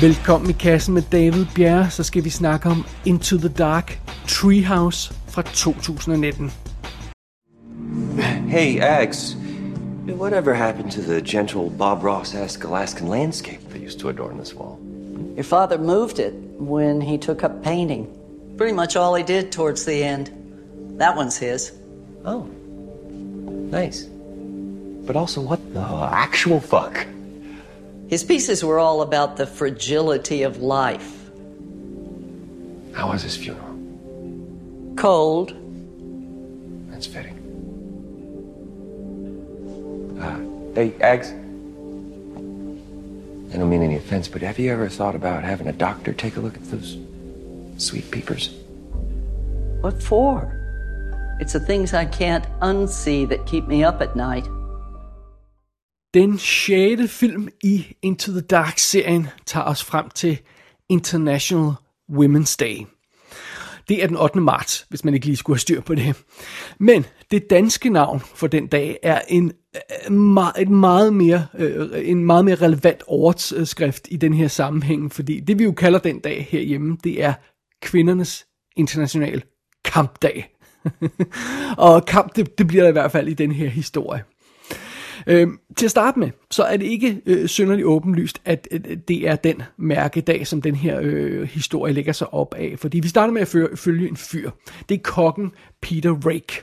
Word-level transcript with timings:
Velkommen 0.00 0.50
i 0.50 0.52
kassen 0.52 0.94
med 0.94 1.02
David 1.02 1.46
Bjerre, 1.54 1.90
så 1.90 2.02
skal 2.02 2.24
vi 2.24 2.30
snakke 2.30 2.68
om 2.68 2.84
Into 3.06 3.36
the 3.36 3.48
Dark 3.48 4.00
Treehouse 4.28 5.14
fra 5.26 5.42
2019. 5.42 6.52
Hey, 8.48 8.80
Ags. 8.80 9.36
Whatever 10.06 10.54
happened 10.54 10.90
to 10.90 11.00
the 11.00 11.20
gentle 11.20 11.70
Bob 11.78 12.04
Ross-esque 12.04 12.68
Alaskan 12.68 13.08
landscape 13.08 13.60
that 13.70 13.86
used 13.86 13.98
to 13.98 14.08
adorn 14.08 14.38
this 14.38 14.54
wall? 14.54 14.78
Your 15.36 15.44
father 15.44 15.78
moved 15.78 16.18
it 16.18 16.34
when 16.58 17.02
he 17.02 17.18
took 17.18 17.42
up 17.42 17.62
painting. 17.64 18.06
Pretty 18.56 18.74
much 18.74 18.96
all 18.96 19.16
he 19.18 19.24
did 19.24 19.52
towards 19.52 19.84
the 19.84 20.04
end. 20.04 20.30
That 20.98 21.16
one's 21.16 21.38
his. 21.38 21.72
Oh. 22.24 22.46
Nice. 23.72 24.06
But 25.06 25.16
also, 25.16 25.40
what 25.40 25.58
the 25.74 26.08
actual 26.12 26.60
fuck? 26.60 27.06
His 28.08 28.24
pieces 28.24 28.64
were 28.64 28.78
all 28.78 29.02
about 29.02 29.36
the 29.36 29.46
fragility 29.46 30.42
of 30.42 30.62
life. 30.62 31.30
How 32.94 33.10
was 33.10 33.22
his 33.22 33.36
funeral? 33.36 33.66
Cold. 34.96 35.54
That's 36.90 37.06
fitting. 37.06 37.36
Uh, 40.18 40.74
hey, 40.74 40.94
Eggs. 41.00 41.28
I 43.52 43.58
don't 43.58 43.70
mean 43.70 43.82
any 43.82 43.96
offense, 43.96 44.26
but 44.26 44.40
have 44.42 44.58
you 44.58 44.72
ever 44.72 44.88
thought 44.88 45.14
about 45.14 45.44
having 45.44 45.68
a 45.68 45.72
doctor 45.72 46.14
take 46.14 46.36
a 46.36 46.40
look 46.40 46.54
at 46.54 46.64
those 46.70 46.96
sweet 47.76 48.10
peepers? 48.10 48.54
What 49.82 50.02
for? 50.02 50.54
It's 51.40 51.52
the 51.52 51.60
things 51.60 51.92
I 51.92 52.06
can't 52.06 52.44
unsee 52.60 53.28
that 53.28 53.46
keep 53.46 53.68
me 53.68 53.84
up 53.84 54.00
at 54.00 54.16
night. 54.16 54.48
Den 56.14 56.38
sjette 56.38 57.08
film 57.08 57.48
i 57.64 57.86
Into 58.02 58.32
the 58.32 58.40
Dark-serien 58.40 59.26
tager 59.46 59.64
os 59.64 59.84
frem 59.84 60.10
til 60.10 60.38
International 60.88 61.72
Women's 62.12 62.56
Day. 62.60 62.86
Det 63.88 64.02
er 64.02 64.06
den 64.06 64.16
8. 64.16 64.40
marts, 64.40 64.86
hvis 64.88 65.04
man 65.04 65.14
ikke 65.14 65.26
lige 65.26 65.36
skulle 65.36 65.54
have 65.54 65.60
styr 65.60 65.80
på 65.80 65.94
det. 65.94 66.24
Men 66.78 67.06
det 67.30 67.50
danske 67.50 67.90
navn 67.90 68.20
for 68.20 68.46
den 68.46 68.66
dag 68.66 68.98
er 69.02 69.20
en, 69.28 69.52
øh, 69.74 70.62
et 70.62 70.68
meget 70.68 71.14
mere, 71.14 71.46
øh, 71.58 72.08
en 72.10 72.24
meget 72.24 72.44
mere 72.44 72.54
relevant 72.54 73.02
overskrift 73.06 74.08
i 74.10 74.16
den 74.16 74.34
her 74.34 74.48
sammenhæng, 74.48 75.12
fordi 75.12 75.40
det 75.40 75.58
vi 75.58 75.64
jo 75.64 75.72
kalder 75.72 75.98
den 75.98 76.20
dag 76.20 76.46
herhjemme, 76.50 76.96
det 77.04 77.22
er 77.22 77.32
kvindernes 77.82 78.46
internationale 78.76 79.42
kampdag. 79.84 80.54
og 81.78 82.06
kamp, 82.06 82.36
det, 82.36 82.58
det 82.58 82.66
bliver 82.66 82.82
der 82.82 82.88
i 82.88 82.92
hvert 82.92 83.12
fald 83.12 83.28
i 83.28 83.34
den 83.34 83.52
her 83.52 83.68
historie. 83.68 84.22
Øh, 85.26 85.48
til 85.76 85.84
at 85.86 85.90
starte 85.90 86.18
med, 86.18 86.30
så 86.50 86.62
er 86.62 86.76
det 86.76 86.86
ikke 86.86 87.20
øh, 87.26 87.48
synderligt 87.48 87.86
åbenlyst, 87.86 88.40
at 88.44 88.68
øh, 88.70 88.80
det 89.08 89.28
er 89.28 89.36
den 89.36 89.62
mærkedag, 89.76 90.46
som 90.46 90.62
den 90.62 90.74
her 90.74 90.98
øh, 91.02 91.42
historie 91.42 91.92
lægger 91.92 92.12
sig 92.12 92.34
op 92.34 92.54
af. 92.54 92.74
Fordi 92.78 93.00
vi 93.00 93.08
starter 93.08 93.32
med 93.32 93.42
at 93.42 93.48
føre, 93.48 93.76
følge 93.76 94.08
en 94.08 94.16
fyr. 94.16 94.50
Det 94.88 94.94
er 94.94 95.02
kokken 95.02 95.52
Peter 95.82 96.14
Rake. 96.26 96.62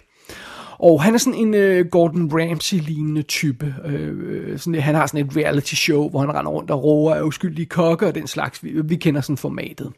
Og 0.80 1.04
han 1.04 1.14
er 1.14 1.18
sådan 1.18 1.40
en 1.40 1.54
øh, 1.54 1.86
Gordon 1.86 2.32
Ramsay-lignende 2.34 3.22
type. 3.22 3.76
Øh, 3.86 4.12
øh 4.18 4.60
sådan, 4.60 4.82
han 4.82 4.96
har 4.96 5.08
sådan 5.08 5.26
et 5.26 5.38
reality 5.38 5.74
show, 5.74 6.10
hvor 6.10 6.20
han 6.20 6.36
render 6.36 6.52
rundt 6.52 6.72
og 6.72 6.84
roer 6.84 7.16
af 7.16 7.22
uskyldige 7.22 7.66
kokke 7.66 8.08
og 8.08 8.16
den 8.16 8.28
slags. 8.28 8.64
Vi, 8.64 8.82
vi 8.84 8.96
kender 8.96 9.22
sådan 9.22 9.38
formatet. 9.38 9.92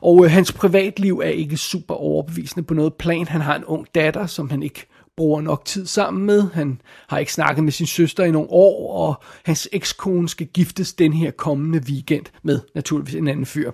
Og 0.00 0.24
øh, 0.24 0.30
hans 0.30 0.52
privatliv 0.52 1.18
er 1.24 1.28
ikke 1.28 1.56
super 1.56 1.94
overbevisende 1.94 2.66
på 2.66 2.74
noget 2.74 2.94
plan. 2.94 3.26
Han 3.28 3.40
har 3.40 3.56
en 3.56 3.64
ung 3.64 3.86
datter, 3.94 4.26
som 4.26 4.50
han 4.50 4.62
ikke 4.62 4.86
bruger 5.16 5.40
nok 5.40 5.64
tid 5.64 5.86
sammen 5.86 6.26
med. 6.26 6.50
Han 6.54 6.80
har 7.08 7.18
ikke 7.18 7.32
snakket 7.32 7.64
med 7.64 7.72
sin 7.72 7.86
søster 7.86 8.24
i 8.24 8.30
nogle 8.30 8.50
år, 8.50 9.06
og 9.06 9.24
hans 9.44 9.68
ekskone 9.72 10.28
skal 10.28 10.46
giftes 10.46 10.92
den 10.92 11.12
her 11.12 11.30
kommende 11.30 11.82
weekend 11.88 12.24
med 12.42 12.60
naturligvis 12.74 13.14
en 13.14 13.28
anden 13.28 13.46
fyr. 13.46 13.70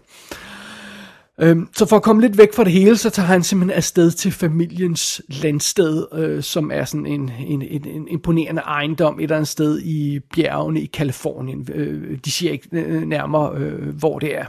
Øhm, 1.40 1.68
så 1.76 1.86
for 1.86 1.96
at 1.96 2.02
komme 2.02 2.22
lidt 2.22 2.38
væk 2.38 2.54
fra 2.54 2.64
det 2.64 2.72
hele, 2.72 2.96
så 2.96 3.10
tager 3.10 3.26
han 3.26 3.42
simpelthen 3.42 3.76
afsted 3.76 4.10
til 4.10 4.32
familiens 4.32 5.22
landsted, 5.28 6.06
øh, 6.14 6.42
som 6.42 6.70
er 6.70 6.84
sådan 6.84 7.06
en, 7.06 7.32
en, 7.46 7.62
en, 7.62 7.86
en 7.86 8.08
imponerende 8.08 8.62
ejendom 8.62 9.18
et 9.18 9.22
eller 9.22 9.36
andet 9.36 9.48
sted 9.48 9.80
i 9.80 10.20
bjergene 10.34 10.80
i 10.80 10.86
Kalifornien. 10.86 11.68
Øh, 11.74 12.18
de 12.24 12.30
siger 12.30 12.52
ikke 12.52 12.68
øh, 12.72 13.02
nærmere, 13.02 13.56
øh, 13.56 13.88
hvor 13.88 14.18
det 14.18 14.36
er. 14.36 14.44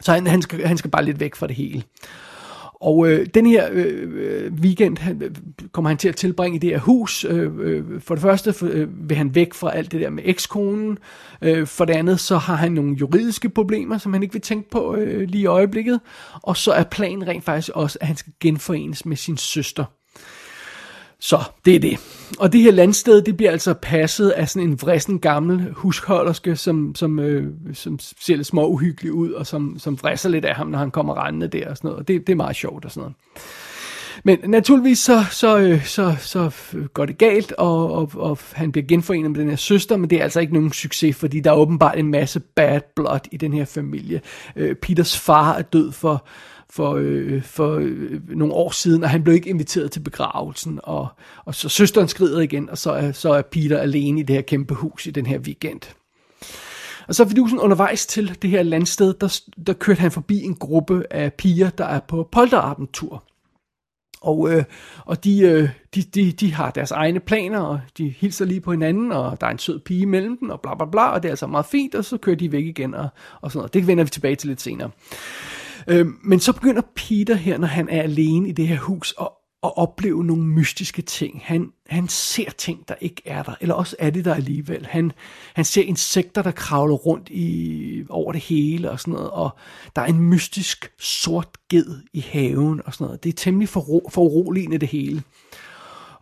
Så 0.00 0.12
han, 0.12 0.26
han, 0.26 0.42
skal, 0.42 0.66
han 0.66 0.78
skal 0.78 0.90
bare 0.90 1.04
lidt 1.04 1.20
væk 1.20 1.34
fra 1.34 1.46
det 1.46 1.56
hele. 1.56 1.82
Og 2.80 3.08
øh, 3.08 3.26
den 3.34 3.46
her 3.46 3.68
øh, 3.72 4.12
øh, 4.14 4.52
weekend 4.52 4.98
han, 4.98 5.22
øh, 5.22 5.30
kommer 5.72 5.88
han 5.88 5.98
til 5.98 6.08
at 6.08 6.16
tilbringe 6.16 6.56
i 6.56 6.58
det 6.58 6.70
her 6.70 6.78
hus. 6.78 7.24
Øh, 7.24 7.52
øh, 7.58 8.00
for 8.00 8.14
det 8.14 8.22
første 8.22 8.52
for, 8.52 8.68
øh, 8.70 9.08
vil 9.08 9.16
han 9.16 9.34
væk 9.34 9.54
fra 9.54 9.76
alt 9.76 9.92
det 9.92 10.00
der 10.00 10.10
med 10.10 10.22
ekskonen. 10.26 10.98
Øh, 11.42 11.66
for 11.66 11.84
det 11.84 11.94
andet 11.94 12.20
så 12.20 12.36
har 12.36 12.54
han 12.54 12.72
nogle 12.72 12.96
juridiske 13.00 13.48
problemer, 13.48 13.98
som 13.98 14.12
han 14.12 14.22
ikke 14.22 14.32
vil 14.32 14.42
tænke 14.42 14.70
på 14.70 14.96
øh, 14.96 15.28
lige 15.28 15.42
i 15.42 15.46
øjeblikket. 15.46 16.00
Og 16.32 16.56
så 16.56 16.72
er 16.72 16.84
planen 16.84 17.28
rent 17.28 17.44
faktisk 17.44 17.70
også, 17.74 17.98
at 18.00 18.06
han 18.06 18.16
skal 18.16 18.32
genforenes 18.40 19.06
med 19.06 19.16
sin 19.16 19.36
søster. 19.36 19.84
Så 21.20 21.38
det 21.64 21.74
er 21.74 21.80
det. 21.80 21.98
Og 22.38 22.52
det 22.52 22.60
her 22.60 22.70
landsted, 22.70 23.22
det 23.22 23.36
bliver 23.36 23.52
altså 23.52 23.74
passet 23.82 24.30
af 24.30 24.48
sådan 24.48 24.68
en 24.68 24.80
vrissen 24.82 25.18
gammel 25.18 25.72
husholderske, 25.72 26.56
som, 26.56 26.94
som, 26.94 27.18
øh, 27.18 27.46
som 27.74 27.98
ser 27.98 28.36
lidt 28.36 28.46
små 28.46 28.68
uhyggelig 28.68 29.12
ud, 29.12 29.32
og 29.32 29.46
som, 29.46 29.78
som 29.78 29.98
vrisser 30.02 30.28
lidt 30.28 30.44
af 30.44 30.54
ham, 30.54 30.66
når 30.66 30.78
han 30.78 30.90
kommer 30.90 31.24
rendende 31.26 31.48
der 31.48 31.70
og 31.70 31.76
sådan 31.76 31.88
noget. 31.88 32.00
Og 32.00 32.08
det, 32.08 32.26
det 32.26 32.32
er 32.32 32.36
meget 32.36 32.56
sjovt 32.56 32.84
og 32.84 32.90
sådan 32.90 33.00
noget. 33.00 33.14
Men 34.24 34.38
naturligvis 34.50 34.98
så, 34.98 35.24
så, 35.30 35.58
øh, 35.58 35.84
så, 35.84 36.16
så 36.18 36.50
går 36.94 37.06
det 37.06 37.18
galt, 37.18 37.52
og, 37.52 37.92
og, 37.92 38.10
og 38.14 38.38
han 38.52 38.72
bliver 38.72 38.86
genforenet 38.86 39.30
med 39.30 39.40
den 39.40 39.48
her 39.48 39.56
søster, 39.56 39.96
men 39.96 40.10
det 40.10 40.18
er 40.18 40.22
altså 40.22 40.40
ikke 40.40 40.52
nogen 40.52 40.72
succes, 40.72 41.16
fordi 41.16 41.40
der 41.40 41.50
er 41.50 41.56
åbenbart 41.56 41.98
en 41.98 42.10
masse 42.10 42.40
bad 42.40 42.80
blood 42.96 43.20
i 43.32 43.36
den 43.36 43.52
her 43.52 43.64
familie. 43.64 44.20
Øh, 44.56 44.74
Peters 44.74 45.18
far 45.18 45.54
er 45.54 45.62
død 45.62 45.92
for 45.92 46.26
for, 46.70 46.94
øh, 46.94 47.42
for 47.42 47.74
øh, 47.74 48.28
nogle 48.28 48.54
år 48.54 48.70
siden, 48.70 49.04
og 49.04 49.10
han 49.10 49.24
blev 49.24 49.34
ikke 49.34 49.50
inviteret 49.50 49.90
til 49.90 50.00
begravelsen, 50.00 50.80
og, 50.82 51.08
og 51.44 51.54
så 51.54 51.68
søsteren 51.68 52.08
skrider 52.08 52.40
igen, 52.40 52.70
og 52.70 52.78
så 52.78 52.90
er, 52.90 53.12
så 53.12 53.32
er 53.32 53.42
Peter 53.42 53.78
alene 53.78 54.20
i 54.20 54.22
det 54.22 54.36
her 54.36 54.42
kæmpe 54.42 54.74
hus 54.74 55.06
i 55.06 55.10
den 55.10 55.26
her 55.26 55.38
weekend. 55.38 55.80
Og 57.08 57.14
så 57.14 57.28
sådan 57.28 57.58
undervejs 57.58 58.06
til 58.06 58.38
det 58.42 58.50
her 58.50 58.62
landsted, 58.62 59.14
der, 59.14 59.40
der 59.66 59.72
kørte 59.72 60.00
han 60.00 60.10
forbi 60.10 60.42
en 60.42 60.54
gruppe 60.54 61.04
af 61.10 61.32
piger, 61.32 61.70
der 61.70 61.84
er 61.84 62.00
på 62.00 62.28
polterabentur. 62.32 63.24
Og, 64.20 64.52
øh, 64.52 64.64
og 65.04 65.24
de, 65.24 65.40
øh, 65.40 65.68
de, 65.94 66.02
de, 66.02 66.32
de 66.32 66.54
har 66.54 66.70
deres 66.70 66.90
egne 66.90 67.20
planer, 67.20 67.60
og 67.60 67.80
de 67.98 68.08
hilser 68.08 68.44
lige 68.44 68.60
på 68.60 68.70
hinanden, 68.70 69.12
og 69.12 69.40
der 69.40 69.46
er 69.46 69.50
en 69.50 69.58
sød 69.58 69.80
pige 69.80 70.00
imellem 70.00 70.38
dem, 70.38 70.50
og 70.50 70.60
bla 70.60 70.74
bla 70.74 70.86
bla, 70.86 71.08
og 71.08 71.22
det 71.22 71.28
er 71.28 71.32
altså 71.32 71.46
meget 71.46 71.66
fint, 71.66 71.94
og 71.94 72.04
så 72.04 72.16
kører 72.18 72.36
de 72.36 72.52
væk 72.52 72.64
igen, 72.64 72.94
og, 72.94 73.08
og 73.40 73.50
sådan 73.50 73.58
noget. 73.58 73.74
Det 73.74 73.86
vender 73.86 74.04
vi 74.04 74.10
tilbage 74.10 74.36
til 74.36 74.48
lidt 74.48 74.60
senere. 74.60 74.90
Øh, 75.88 76.06
men 76.24 76.40
så 76.40 76.52
begynder 76.52 76.82
Peter 76.94 77.34
her, 77.34 77.58
når 77.58 77.66
han 77.66 77.88
er 77.88 78.02
alene 78.02 78.48
i 78.48 78.52
det 78.52 78.68
her 78.68 78.78
hus, 78.78 79.14
at, 79.20 79.28
at 79.62 79.76
opleve 79.76 80.24
nogle 80.24 80.42
mystiske 80.42 81.02
ting. 81.02 81.40
Han, 81.44 81.72
han 81.88 82.08
ser 82.08 82.50
ting, 82.50 82.88
der 82.88 82.94
ikke 83.00 83.22
er 83.24 83.42
der, 83.42 83.54
eller 83.60 83.74
også 83.74 83.96
er 83.98 84.10
det 84.10 84.24
der 84.24 84.34
alligevel. 84.34 84.86
Han, 84.86 85.12
han 85.54 85.64
ser 85.64 85.82
insekter, 85.82 86.42
der 86.42 86.50
kravler 86.50 86.94
rundt 86.94 87.28
i, 87.28 88.04
over 88.08 88.32
det 88.32 88.40
hele 88.40 88.90
og 88.90 89.00
sådan 89.00 89.14
noget, 89.14 89.30
og 89.30 89.50
der 89.96 90.02
er 90.02 90.06
en 90.06 90.20
mystisk 90.20 90.90
sort 90.98 91.48
ged 91.68 92.00
i 92.12 92.20
haven 92.20 92.80
og 92.84 92.94
sådan 92.94 93.04
noget. 93.04 93.24
Det 93.24 93.28
er 93.28 93.36
temmelig 93.36 93.68
for, 93.68 94.02
for 94.10 94.22
uroligende 94.22 94.78
det 94.78 94.88
hele. 94.88 95.22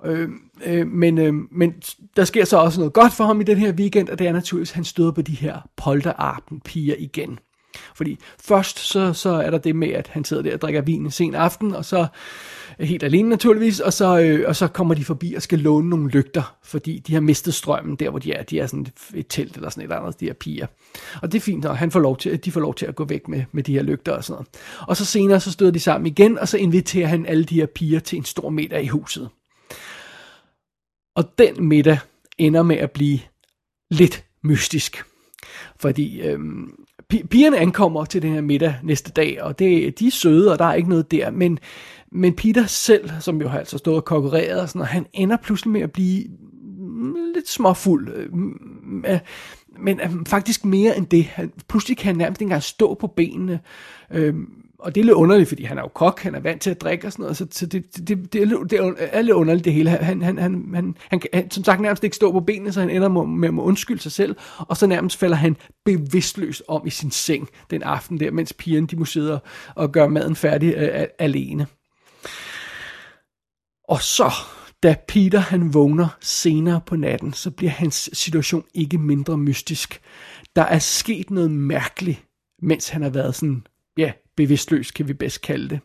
Øh, 0.05 0.29
øh, 0.65 0.87
men, 0.87 1.19
øh, 1.19 1.35
men 1.51 1.75
der 2.17 2.25
sker 2.25 2.45
så 2.45 2.57
også 2.59 2.81
noget 2.81 2.93
godt 2.93 3.13
for 3.13 3.25
ham 3.25 3.41
i 3.41 3.45
den 3.45 3.59
her 3.59 3.73
weekend, 3.73 4.09
og 4.09 4.19
det 4.19 4.27
er 4.27 4.33
naturligvis, 4.33 4.71
at 4.71 4.75
han 4.75 4.85
støder 4.85 5.13
på 5.13 5.23
de 5.23 5.35
her 5.35 5.69
polterarpen 5.77 6.61
piger 6.61 6.95
igen. 6.99 7.39
Fordi 7.95 8.19
først 8.41 8.79
så, 8.79 9.13
så 9.13 9.31
er 9.31 9.51
der 9.51 9.59
det 9.59 9.77
med, 9.77 9.89
at 9.89 10.09
han 10.09 10.25
sidder 10.25 10.43
der 10.43 10.55
og 10.55 10.61
drikker 10.61 10.81
vin 10.81 11.05
en 11.05 11.11
sen 11.11 11.35
aften, 11.35 11.75
og 11.75 11.85
så 11.85 12.07
øh, 12.79 12.89
helt 12.89 13.03
alene 13.03 13.29
naturligvis, 13.29 13.81
og 13.81 13.93
så, 13.93 14.19
øh, 14.19 14.45
og 14.49 14.57
så 14.57 14.69
kommer 14.69 14.95
de 14.95 15.05
forbi 15.05 15.35
og 15.35 15.43
skal 15.43 15.59
låne 15.59 15.89
nogle 15.89 16.11
lygter, 16.11 16.57
fordi 16.63 16.99
de 16.99 17.15
har 17.15 17.21
mistet 17.21 17.55
strømmen 17.55 17.97
der, 17.97 18.11
hvor 18.11 18.19
de 18.19 18.33
er. 18.33 18.43
De 18.43 18.61
er 18.61 18.67
sådan 18.67 18.87
et 19.15 19.27
telt 19.29 19.57
eller 19.57 19.71
sådan 19.71 19.81
et 19.81 19.85
eller 19.85 19.97
andet, 19.97 20.21
de 20.21 20.27
her 20.27 20.33
piger. 20.33 20.67
Og 21.23 21.33
det 21.33 21.39
er 21.39 21.43
fint, 21.43 21.65
og 21.65 21.79
han 21.79 21.91
får 21.91 22.01
lov 22.01 22.17
til, 22.17 22.45
de 22.45 22.53
får 22.53 22.61
lov 22.61 22.75
til 22.75 22.87
at 22.87 22.95
gå 22.95 23.05
væk 23.05 23.29
med, 23.29 23.45
med 23.53 23.63
de 23.63 23.73
her 23.73 23.83
lygter 23.83 24.13
og 24.13 24.25
sådan 24.25 24.33
noget. 24.35 24.49
Og 24.89 24.97
så 24.97 25.05
senere 25.05 25.41
så 25.41 25.53
støder 25.53 25.73
de 25.73 25.81
sammen 25.81 26.07
igen, 26.07 26.39
og 26.39 26.49
så 26.49 26.57
inviterer 26.59 27.07
han 27.07 27.27
alle 27.27 27.45
de 27.45 27.55
her 27.55 27.67
piger 27.67 28.01
til 28.01 28.17
en 28.17 28.25
stor 28.25 28.51
middag 28.51 28.85
i 28.85 28.87
huset. 28.87 29.29
Og 31.17 31.39
den 31.39 31.69
middag 31.69 31.99
ender 32.39 32.63
med 32.63 32.77
at 32.77 32.91
blive 32.91 33.21
lidt 33.91 34.25
mystisk. 34.43 35.05
Fordi 35.81 36.21
øhm, 36.21 36.84
pigerne 37.31 37.59
ankommer 37.59 38.05
til 38.05 38.23
den 38.23 38.33
her 38.33 38.41
middag 38.41 38.75
næste 38.83 39.13
dag, 39.13 39.43
og 39.43 39.59
det, 39.59 39.99
de 39.99 40.07
er 40.07 40.11
søde, 40.11 40.53
og 40.53 40.59
der 40.59 40.65
er 40.65 40.75
ikke 40.75 40.89
noget 40.89 41.11
der, 41.11 41.31
men, 41.31 41.59
men 42.13 42.35
Peter 42.35 42.67
selv, 42.67 43.11
som 43.21 43.41
jo 43.41 43.49
har 43.49 43.59
altså 43.59 43.79
stået 43.79 43.97
og 43.97 44.05
konkurreret, 44.05 44.61
og 44.61 44.69
sådan, 44.69 44.81
og 44.81 44.87
han 44.87 45.07
ender 45.13 45.37
pludselig 45.37 45.73
med 45.73 45.81
at 45.81 45.93
blive 45.93 46.25
mm, 46.79 47.15
lidt 47.35 47.49
småfuld, 47.49 48.31
mm, 48.31 49.05
men 49.79 50.01
faktisk 50.27 50.65
mere 50.65 50.97
end 50.97 51.07
det. 51.07 51.25
Han, 51.25 51.53
pludselig 51.69 51.97
kan 51.97 52.07
han 52.07 52.17
nærmest 52.17 52.41
ikke 52.41 52.47
engang 52.47 52.63
stå 52.63 52.95
på 52.95 53.07
benene, 53.07 53.61
øh, 54.11 54.35
og 54.85 54.95
det 54.95 55.01
er 55.01 55.05
lidt 55.05 55.15
underligt, 55.15 55.49
fordi 55.49 55.65
han 55.65 55.79
er 55.79 55.83
jo 55.83 55.89
kok, 55.89 56.21
han 56.21 56.35
er 56.35 56.41
vant 56.41 56.63
til 56.63 56.71
at 56.71 56.81
drikke 56.81 57.07
og 57.07 57.13
sådan 57.13 57.23
noget, 57.23 57.37
så, 57.37 57.47
så 57.51 57.67
det, 57.67 57.97
det, 57.97 58.09
det, 58.09 58.33
det, 58.33 58.43
er, 58.43 58.65
det 58.71 58.79
er 59.13 59.23
lidt 59.23 59.35
underligt 59.35 59.65
det 59.65 59.73
hele. 59.73 59.91
Han, 59.91 60.23
han, 60.23 60.39
han, 60.39 60.65
han, 60.75 60.97
han, 61.11 61.23
han, 61.33 61.51
som 61.51 61.65
sagt 61.65 61.81
nærmest 61.81 62.05
ikke 62.05 62.17
stå 62.17 62.33
på 62.33 62.41
benene, 62.41 62.73
så 62.73 62.81
han 62.81 62.91
ender 62.91 63.09
med, 63.09 63.27
med 63.27 63.49
at 63.49 63.67
undskylde 63.67 64.03
sig 64.03 64.13
selv, 64.13 64.37
og 64.59 64.77
så 64.77 64.87
nærmest 64.87 65.19
falder 65.19 65.37
han 65.37 65.57
bevidstløs 65.85 66.63
om 66.69 66.87
i 66.87 66.91
sin 66.91 67.11
seng 67.11 67.49
den 67.71 67.83
aften 67.83 68.21
der, 68.21 68.31
mens 68.31 68.53
pigerne 68.53 68.87
de 68.87 68.97
må 68.97 69.05
sidde 69.05 69.41
og 69.75 69.93
gøre 69.93 70.11
maden 70.11 70.37
færdig 70.37 70.75
øh, 70.77 71.07
alene. 71.19 71.67
Og 73.89 74.03
så, 74.03 74.33
da 74.83 74.97
Peter 75.09 75.39
han 75.39 75.75
vågner 75.75 76.09
senere 76.21 76.81
på 76.87 76.97
natten, 76.97 77.33
så 77.33 77.51
bliver 77.51 77.71
hans 77.71 78.11
situation 78.13 78.65
ikke 78.75 78.99
mindre 78.99 79.39
mystisk. 79.39 80.01
Der 80.57 80.63
er 80.63 80.79
sket 80.79 81.31
noget 81.31 81.51
mærkeligt, 81.51 82.25
mens 82.63 82.89
han 82.89 83.03
har 83.03 83.11
været 83.11 83.35
sådan, 83.35 83.67
ja, 83.99 84.13
bevidstløs 84.37 84.91
kan 84.91 85.09
vi 85.09 85.13
bedst 85.13 85.41
kalde 85.41 85.69
det. 85.69 85.81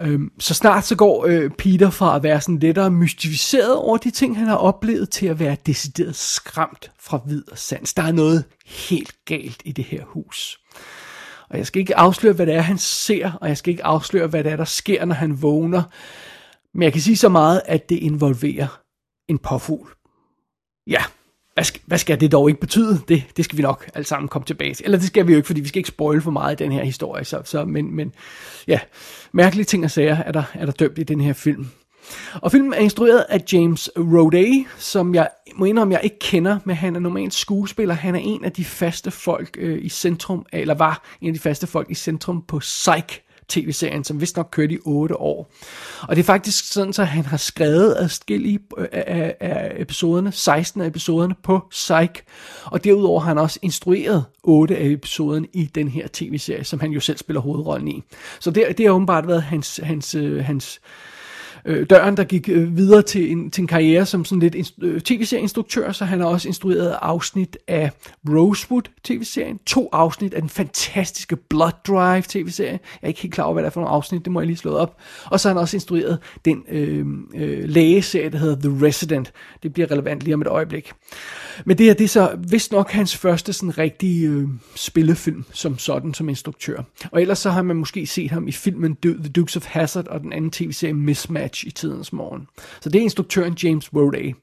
Øhm, 0.00 0.30
så 0.38 0.54
snart 0.54 0.84
så 0.84 0.96
går 0.96 1.26
øh, 1.26 1.50
Peter 1.50 1.90
fra 1.90 2.16
at 2.16 2.22
være 2.22 2.40
sådan 2.40 2.58
lettere 2.58 2.90
mystificeret 2.90 3.76
over 3.76 3.96
de 3.96 4.10
ting, 4.10 4.38
han 4.38 4.46
har 4.46 4.56
oplevet, 4.56 5.10
til 5.10 5.26
at 5.26 5.38
være 5.38 5.56
decideret 5.66 6.16
skræmt 6.16 6.90
fra 7.00 7.20
vid 7.26 7.42
og 7.50 7.58
sans. 7.58 7.94
Der 7.94 8.02
er 8.02 8.12
noget 8.12 8.44
helt 8.66 9.14
galt 9.24 9.62
i 9.64 9.72
det 9.72 9.84
her 9.84 10.04
hus. 10.04 10.58
Og 11.50 11.58
jeg 11.58 11.66
skal 11.66 11.80
ikke 11.80 11.96
afsløre, 11.96 12.32
hvad 12.32 12.46
det 12.46 12.54
er, 12.54 12.60
han 12.60 12.78
ser, 12.78 13.32
og 13.32 13.48
jeg 13.48 13.56
skal 13.56 13.70
ikke 13.70 13.84
afsløre, 13.84 14.26
hvad 14.26 14.44
det 14.44 14.52
er, 14.52 14.56
der 14.56 14.64
sker, 14.64 15.04
når 15.04 15.14
han 15.14 15.42
vågner. 15.42 15.82
Men 16.74 16.82
jeg 16.82 16.92
kan 16.92 17.02
sige 17.02 17.16
så 17.16 17.28
meget, 17.28 17.62
at 17.64 17.88
det 17.88 17.96
involverer 17.96 18.80
en 19.28 19.38
påfugl. 19.38 19.88
Ja, 20.86 21.04
hvad 21.58 21.64
skal, 21.64 21.80
hvad 21.86 21.98
skal 21.98 22.20
det 22.20 22.32
dog 22.32 22.48
ikke 22.48 22.60
betyde? 22.60 23.00
Det, 23.08 23.24
det 23.36 23.44
skal 23.44 23.58
vi 23.58 23.62
nok 23.62 23.90
alle 23.94 24.06
sammen 24.06 24.28
komme 24.28 24.46
tilbage 24.46 24.74
til. 24.74 24.84
Eller 24.84 24.98
det 24.98 25.06
skal 25.06 25.26
vi 25.26 25.32
jo 25.32 25.36
ikke, 25.36 25.46
fordi 25.46 25.60
vi 25.60 25.68
skal 25.68 25.78
ikke 25.78 25.88
spoil 25.88 26.20
for 26.20 26.30
meget 26.30 26.60
i 26.60 26.64
den 26.64 26.72
her 26.72 26.84
historie. 26.84 27.24
Så, 27.24 27.42
så, 27.44 27.64
men, 27.64 27.96
men 27.96 28.12
ja, 28.66 28.80
mærkelige 29.32 29.64
ting 29.64 29.84
og 29.84 29.90
sager 29.90 30.16
er 30.16 30.32
der, 30.32 30.42
er 30.54 30.64
der 30.64 30.72
dømt 30.72 30.98
i 30.98 31.02
den 31.02 31.20
her 31.20 31.32
film. 31.32 31.66
Og 32.34 32.52
filmen 32.52 32.72
er 32.72 32.78
instrueret 32.78 33.24
af 33.28 33.40
James 33.52 33.90
Roday, 33.96 34.66
som 34.76 35.14
jeg 35.14 35.28
må 35.56 35.64
indrømme, 35.64 35.94
jeg 35.94 36.00
ikke 36.04 36.18
kender, 36.18 36.58
men 36.64 36.76
han 36.76 36.96
er 36.96 37.00
normalt 37.00 37.34
skuespiller. 37.34 37.94
Han 37.94 38.14
er 38.14 38.20
en 38.22 38.44
af 38.44 38.52
de 38.52 38.64
faste 38.64 39.10
folk 39.10 39.56
øh, 39.60 39.84
i 39.84 39.88
centrum, 39.88 40.46
eller 40.52 40.74
var 40.74 41.02
en 41.20 41.28
af 41.28 41.34
de 41.34 41.40
faste 41.40 41.66
folk 41.66 41.90
i 41.90 41.94
centrum 41.94 42.42
på 42.48 42.58
Psych 42.58 43.20
tv-serien, 43.48 44.04
som 44.04 44.20
vist 44.20 44.36
nok 44.36 44.48
kørte 44.50 44.74
i 44.74 44.78
8 44.84 45.16
år. 45.20 45.50
Og 46.02 46.16
det 46.16 46.22
er 46.22 46.26
faktisk 46.26 46.72
sådan, 46.72 46.92
så 46.92 47.04
han 47.04 47.24
har 47.24 47.36
skrevet 47.36 47.96
adskillige 47.98 48.58
øh, 48.78 48.86
af, 48.92 49.36
af 49.40 49.72
episoderne, 49.76 50.32
16 50.32 50.80
af 50.80 50.86
episoderne 50.86 51.34
på 51.42 51.60
Psych, 51.70 52.22
og 52.64 52.84
derudover 52.84 53.20
har 53.20 53.28
han 53.28 53.38
også 53.38 53.58
instrueret 53.62 54.24
8 54.42 54.76
af 54.76 54.86
episoderne 54.86 55.46
i 55.52 55.64
den 55.64 55.88
her 55.88 56.08
tv-serie, 56.12 56.64
som 56.64 56.80
han 56.80 56.90
jo 56.90 57.00
selv 57.00 57.18
spiller 57.18 57.40
hovedrollen 57.40 57.88
i. 57.88 58.02
Så 58.40 58.50
det, 58.50 58.78
det 58.78 58.86
har 58.86 58.92
åbenbart 58.92 59.28
været 59.28 59.42
hans, 59.42 59.80
hans, 59.82 60.14
øh, 60.14 60.44
hans, 60.44 60.46
hans 60.46 60.80
øh, 61.64 61.86
døren, 61.90 62.16
der 62.16 62.24
gik 62.24 62.48
øh, 62.48 62.76
videre 62.76 63.02
til 63.02 63.32
en, 63.32 63.50
til 63.50 63.62
en 63.62 63.66
karriere 63.66 64.06
som 64.06 64.24
sådan 64.24 64.50
lidt 64.50 64.72
øh, 64.82 65.00
tv-serieinstruktør, 65.00 65.92
så 65.92 66.04
han 66.04 66.20
har 66.20 66.26
også 66.26 66.48
instrueret 66.48 66.96
afsnit 67.02 67.58
af 67.68 67.90
Rosewood 68.28 68.82
tv-serien, 69.04 69.58
to 69.66 69.88
afsnit 69.92 70.34
af 70.34 70.40
den 70.40 70.50
fantastiske 70.50 71.36
Blood 71.36 71.72
Drive 71.86 72.22
tv-serie. 72.28 72.70
Jeg 72.70 72.78
er 73.02 73.08
ikke 73.08 73.20
helt 73.20 73.34
klar 73.34 73.44
over, 73.44 73.52
hvad 73.52 73.62
det 73.62 73.66
er 73.66 73.72
for 73.72 73.80
nogle 73.80 73.94
afsnit, 73.94 74.24
det 74.24 74.32
må 74.32 74.40
jeg 74.40 74.46
lige 74.46 74.56
slå 74.56 74.76
op. 74.76 74.96
Og 75.24 75.40
så 75.40 75.48
har 75.48 75.54
han 75.54 75.60
også 75.60 75.76
instrueret 75.76 76.18
den 76.44 76.64
øh, 76.70 77.06
øh, 77.34 77.68
lægeserie, 77.68 78.30
der 78.30 78.38
hedder 78.38 78.68
The 78.68 78.86
Resident. 78.86 79.32
Det 79.62 79.72
bliver 79.72 79.90
relevant 79.90 80.22
lige 80.22 80.34
om 80.34 80.40
et 80.40 80.46
øjeblik. 80.46 80.92
Men 81.64 81.78
det 81.78 81.86
her, 81.86 81.94
det 81.94 82.04
er 82.04 82.08
så 82.08 82.36
vist 82.50 82.72
nok 82.72 82.90
hans 82.90 83.16
første 83.16 83.52
sådan 83.52 83.78
rigtige 83.78 84.28
øh, 84.28 84.48
spillefilm 84.74 85.44
som 85.52 85.78
sådan, 85.78 86.14
som 86.14 86.28
instruktør. 86.28 86.82
Og 87.12 87.20
ellers 87.20 87.38
så 87.38 87.50
har 87.50 87.62
man 87.62 87.76
måske 87.76 88.06
set 88.06 88.30
ham 88.30 88.48
i 88.48 88.52
filmen 88.52 88.96
The 88.96 89.28
Dukes 89.28 89.56
of 89.56 89.66
Hazzard 89.66 90.08
og 90.08 90.20
den 90.20 90.32
anden 90.32 90.50
tv-serie 90.50 90.94
Mismatch 90.94 91.47
i 91.66 91.70
tidens 91.70 92.12
morgen. 92.12 92.48
Så 92.80 92.88
det 92.88 92.98
er 92.98 93.02
instruktøren 93.02 93.56
James 93.62 93.94
Roday. 93.94 94.34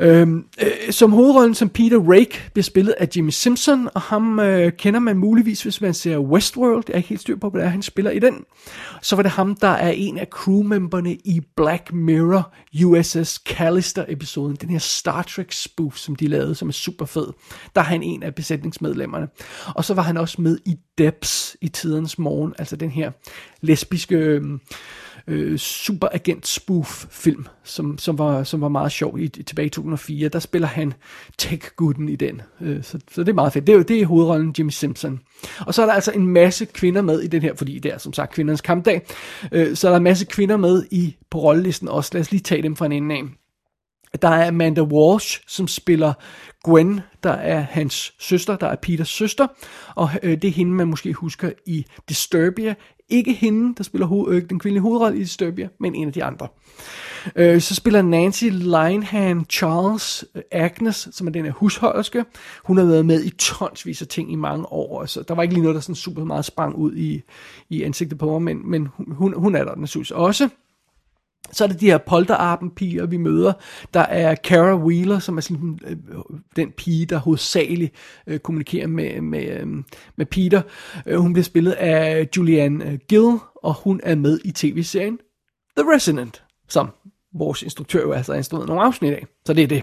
Øhm, 0.00 0.44
øh, 0.62 0.92
som 0.92 1.12
hovedrollen 1.12 1.54
som 1.54 1.68
Peter 1.68 1.98
Rake 1.98 2.50
bliver 2.52 2.62
spillet 2.62 2.94
af 2.98 3.08
Jimmy 3.16 3.30
Simpson, 3.30 3.88
og 3.94 4.00
ham 4.00 4.40
øh, 4.40 4.72
kender 4.72 5.00
man 5.00 5.16
muligvis, 5.16 5.62
hvis 5.62 5.80
man 5.80 5.94
ser 5.94 6.18
Westworld. 6.18 6.84
Jeg 6.88 6.94
er 6.94 6.96
ikke 6.96 7.08
helt 7.08 7.20
styr 7.20 7.36
på, 7.36 7.50
hvad 7.50 7.62
er, 7.62 7.68
han 7.68 7.82
spiller 7.82 8.10
i 8.10 8.18
den. 8.18 8.44
Så 9.02 9.16
var 9.16 9.22
det 9.22 9.32
ham, 9.32 9.56
der 9.56 9.68
er 9.68 9.90
en 9.90 10.18
af 10.18 10.26
crewmemberne 10.26 11.14
i 11.14 11.40
Black 11.56 11.92
Mirror 11.92 12.54
USS 12.84 13.40
Callister-episoden. 13.48 14.56
Den 14.56 14.70
her 14.70 14.78
Star 14.78 15.22
Trek 15.22 15.52
spoof, 15.52 15.96
som 15.96 16.16
de 16.16 16.26
lavede, 16.26 16.54
som 16.54 16.68
er 16.68 16.72
super 16.72 17.06
fed. 17.06 17.26
Der 17.74 17.80
er 17.80 17.84
han 17.84 18.02
en 18.02 18.22
af 18.22 18.34
besætningsmedlemmerne. 18.34 19.28
Og 19.74 19.84
så 19.84 19.94
var 19.94 20.02
han 20.02 20.16
også 20.16 20.42
med 20.42 20.58
i 20.66 20.76
Debs 20.98 21.56
i 21.60 21.68
tidens 21.68 22.18
morgen, 22.18 22.54
altså 22.58 22.76
den 22.76 22.90
her 22.90 23.10
lesbiske... 23.60 24.16
Øh, 24.16 24.42
øh, 25.28 25.58
superagent 25.58 26.46
spoof 26.46 27.06
film, 27.10 27.46
som, 27.64 27.98
som, 27.98 28.18
var, 28.18 28.44
som 28.44 28.60
var 28.60 28.68
meget 28.68 28.92
sjov 28.92 29.18
i, 29.18 29.28
tilbage 29.28 29.66
i 29.66 29.70
2004. 29.70 30.28
Der 30.28 30.38
spiller 30.38 30.68
han 30.68 30.94
tech 31.38 31.62
i 32.08 32.16
den, 32.16 32.42
øh, 32.60 32.82
så, 32.82 32.98
så 33.12 33.20
det 33.20 33.28
er 33.28 33.34
meget 33.34 33.52
fedt. 33.52 33.66
Det 33.66 33.74
er, 33.74 33.82
det 33.82 34.00
er 34.00 34.06
hovedrollen 34.06 34.54
Jimmy 34.58 34.70
Simpson. 34.70 35.20
Og 35.60 35.74
så 35.74 35.82
er 35.82 35.86
der 35.86 35.92
altså 35.92 36.12
en 36.12 36.26
masse 36.26 36.64
kvinder 36.64 37.02
med 37.02 37.20
i 37.20 37.26
den 37.26 37.42
her, 37.42 37.54
fordi 37.54 37.78
det 37.78 37.92
er 37.92 37.98
som 37.98 38.12
sagt 38.12 38.32
kvindernes 38.32 38.60
kampdag, 38.60 39.06
øh, 39.52 39.76
så 39.76 39.88
er 39.88 39.92
der 39.92 39.96
en 39.96 40.04
masse 40.04 40.24
kvinder 40.24 40.56
med 40.56 40.84
i 40.90 41.16
på 41.30 41.38
rollelisten 41.38 41.88
også. 41.88 42.10
Lad 42.12 42.20
os 42.20 42.30
lige 42.30 42.42
tage 42.42 42.62
dem 42.62 42.76
fra 42.76 42.86
en 42.86 42.92
ende 42.92 43.14
af. 43.14 43.22
Der 44.22 44.28
er 44.28 44.48
Amanda 44.48 44.82
Walsh, 44.82 45.40
som 45.46 45.68
spiller 45.68 46.12
Gwen, 46.64 47.00
der 47.22 47.32
er 47.32 47.60
hans 47.60 48.14
søster, 48.18 48.56
der 48.56 48.66
er 48.66 48.76
Peters 48.82 49.08
søster, 49.08 49.46
og 49.94 50.10
øh, 50.22 50.42
det 50.42 50.48
er 50.48 50.52
hende, 50.52 50.72
man 50.72 50.88
måske 50.88 51.12
husker 51.12 51.50
i 51.66 51.86
Disturbia. 52.08 52.74
Ikke 53.10 53.32
hende, 53.32 53.74
der 53.74 53.82
spiller 53.84 54.06
ho- 54.06 54.30
øh, 54.30 54.48
den 54.50 54.58
kvindelige 54.58 54.82
hovedrolle 54.82 55.16
i 55.16 55.20
Disturbia, 55.20 55.68
men 55.80 55.94
en 55.94 56.06
af 56.06 56.12
de 56.12 56.24
andre. 56.24 56.48
Øh, 57.36 57.60
så 57.60 57.74
spiller 57.74 58.02
Nancy 58.02 58.44
Linehan 58.44 59.46
Charles 59.50 60.24
øh, 60.34 60.42
Agnes, 60.52 61.08
som 61.12 61.26
er 61.26 61.30
den 61.30 61.44
her 61.44 61.52
husholderske. 61.52 62.24
Hun 62.64 62.78
har 62.78 62.84
været 62.84 63.06
med 63.06 63.24
i 63.24 63.30
tonsvis 63.30 64.02
af 64.02 64.08
ting 64.08 64.32
i 64.32 64.36
mange 64.36 64.72
år, 64.72 65.06
så 65.06 65.22
der 65.22 65.34
var 65.34 65.42
ikke 65.42 65.54
lige 65.54 65.62
noget, 65.62 65.74
der 65.74 65.80
sådan 65.80 65.94
super 65.94 66.24
meget 66.24 66.44
sprang 66.44 66.74
ud 66.74 66.96
i, 66.96 67.22
i 67.68 67.82
ansigtet 67.82 68.18
på 68.18 68.38
mig, 68.38 68.42
men, 68.42 68.70
men 68.70 68.88
hun, 68.96 69.34
hun 69.36 69.54
er 69.54 69.64
der, 69.64 69.74
den 69.74 69.88
også. 70.14 70.48
Så 71.52 71.64
er 71.64 71.68
det 71.68 71.80
de 71.80 71.86
her 71.86 71.98
polterarpen-piger, 71.98 73.06
vi 73.06 73.16
møder. 73.16 73.52
Der 73.94 74.00
er 74.00 74.34
Cara 74.34 74.76
Wheeler, 74.76 75.18
som 75.18 75.36
er 75.36 75.40
sådan, 75.40 75.78
øh, 75.86 75.96
den 76.56 76.70
pige, 76.70 77.06
der 77.06 77.16
hovedsageligt 77.16 77.94
øh, 78.26 78.38
kommunikerer 78.38 78.86
med, 78.86 79.20
med, 79.20 79.60
øh, 79.60 79.66
med 80.16 80.26
Peter. 80.26 80.62
Øh, 81.06 81.18
hun 81.18 81.32
bliver 81.32 81.44
spillet 81.44 81.72
af 81.72 82.28
Julianne 82.36 82.90
øh, 82.90 82.98
Gill, 83.08 83.38
og 83.62 83.74
hun 83.74 84.00
er 84.02 84.14
med 84.14 84.40
i 84.44 84.52
tv-serien 84.52 85.18
The 85.76 85.94
Resident, 85.94 86.42
som 86.68 86.88
vores 87.34 87.62
instruktør 87.62 88.02
jo 88.02 88.12
altså 88.12 88.32
har 88.32 88.36
instrueret 88.36 88.68
nogle 88.68 88.82
afsnit 88.82 89.12
af. 89.12 89.26
Så 89.46 89.52
det 89.52 89.62
er 89.62 89.68
det. 89.68 89.82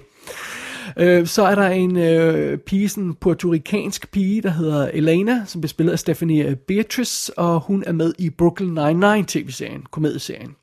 Øh, 0.97 1.27
så 1.27 1.43
er 1.43 1.55
der 1.55 1.67
en 1.67 1.97
øh, 1.97 2.57
pige, 2.57 2.89
sådan 2.89 3.13
puertoricansk 3.13 4.11
pige, 4.11 4.41
der 4.41 4.49
hedder 4.49 4.89
Elena, 4.93 5.43
som 5.45 5.61
bliver 5.61 5.69
spillet 5.69 5.93
af 5.93 5.99
Stephanie 5.99 6.45
øh, 6.45 6.55
Beatrice, 6.55 7.39
og 7.39 7.59
hun 7.59 7.83
er 7.87 7.91
med 7.91 8.13
i 8.19 8.29
Brooklyn 8.29 8.77
Nine-Nine 8.77 9.25
tv-serien, 9.27 9.83
komedieserien. 9.91 10.55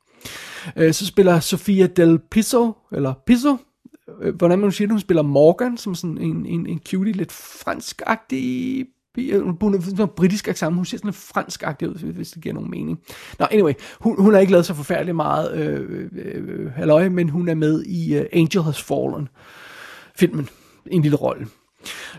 Øh, 0.75 0.93
så 0.93 1.05
spiller 1.05 1.39
Sofia 1.39 1.87
Del 1.87 2.19
Piso, 2.31 2.73
eller 2.91 3.13
Piso, 3.25 3.57
øh, 4.21 4.35
hvordan 4.35 4.59
man 4.59 4.71
siger 4.71 4.87
det, 4.87 4.93
hun 4.93 4.99
spiller 4.99 5.23
Morgan, 5.23 5.77
som 5.77 5.95
sådan 5.95 6.17
en, 6.17 6.45
en, 6.45 6.65
en 6.65 6.81
cutie, 6.89 7.13
lidt 7.13 7.31
fransk-agtig 7.31 8.85
hun 9.15 9.73
er 9.99 10.05
britisk 10.05 10.47
eksamen, 10.47 10.75
hun 10.75 10.85
ser 10.85 10.97
sådan 10.97 11.07
lidt 11.07 11.15
fransk-agtig 11.15 11.89
ud, 11.89 12.11
hvis 12.13 12.31
det 12.31 12.43
giver 12.43 12.55
nogen 12.55 12.69
mening. 12.69 12.99
Nå, 13.39 13.45
anyway, 13.51 13.73
hun, 13.99 14.21
hun 14.21 14.33
har 14.33 14.39
ikke 14.39 14.51
lavet 14.51 14.65
så 14.65 14.73
forfærdeligt 14.73 15.15
meget 15.15 15.53
øh, 15.55 16.09
øh, 16.11 16.43
øh 16.47 16.71
halløj, 16.71 17.09
men 17.09 17.29
hun 17.29 17.49
er 17.49 17.55
med 17.55 17.83
i 17.83 18.15
øh, 18.15 18.25
Angel 18.33 18.63
Has 18.63 18.81
Fallen, 18.81 19.27
filmen, 20.15 20.49
en 20.85 21.01
lille 21.01 21.17
rolle. 21.17 21.47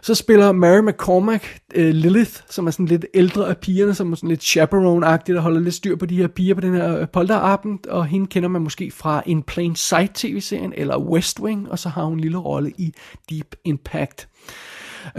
Så 0.02 0.14
spiller 0.14 0.52
Mary 0.52 0.80
McCormack 0.80 1.60
uh, 1.76 1.82
Lilith, 1.82 2.40
som 2.50 2.66
er 2.66 2.70
sådan 2.70 2.86
lidt 2.86 3.06
ældre 3.14 3.48
af 3.48 3.58
pigerne, 3.58 3.94
som 3.94 4.12
er 4.12 4.16
sådan 4.16 4.28
lidt 4.28 4.42
chaperone-agtig, 4.42 5.34
der 5.34 5.40
holder 5.40 5.60
lidt 5.60 5.74
styr 5.74 5.96
på 5.96 6.06
de 6.06 6.16
her 6.16 6.26
piger 6.26 6.54
på 6.54 6.60
den 6.60 6.74
her 6.74 6.98
øh, 6.98 7.08
polterabend, 7.08 7.86
og 7.86 8.06
hende 8.06 8.26
kender 8.26 8.48
man 8.48 8.62
måske 8.62 8.90
fra 8.90 9.22
In 9.26 9.42
Plain 9.42 9.76
Sight 9.76 10.14
tv-serien, 10.14 10.72
eller 10.76 10.98
West 10.98 11.40
Wing, 11.40 11.70
og 11.70 11.78
så 11.78 11.88
har 11.88 12.04
hun 12.04 12.12
en 12.12 12.20
lille 12.20 12.38
rolle 12.38 12.72
i 12.78 12.94
Deep 13.30 13.56
Impact. 13.64 14.28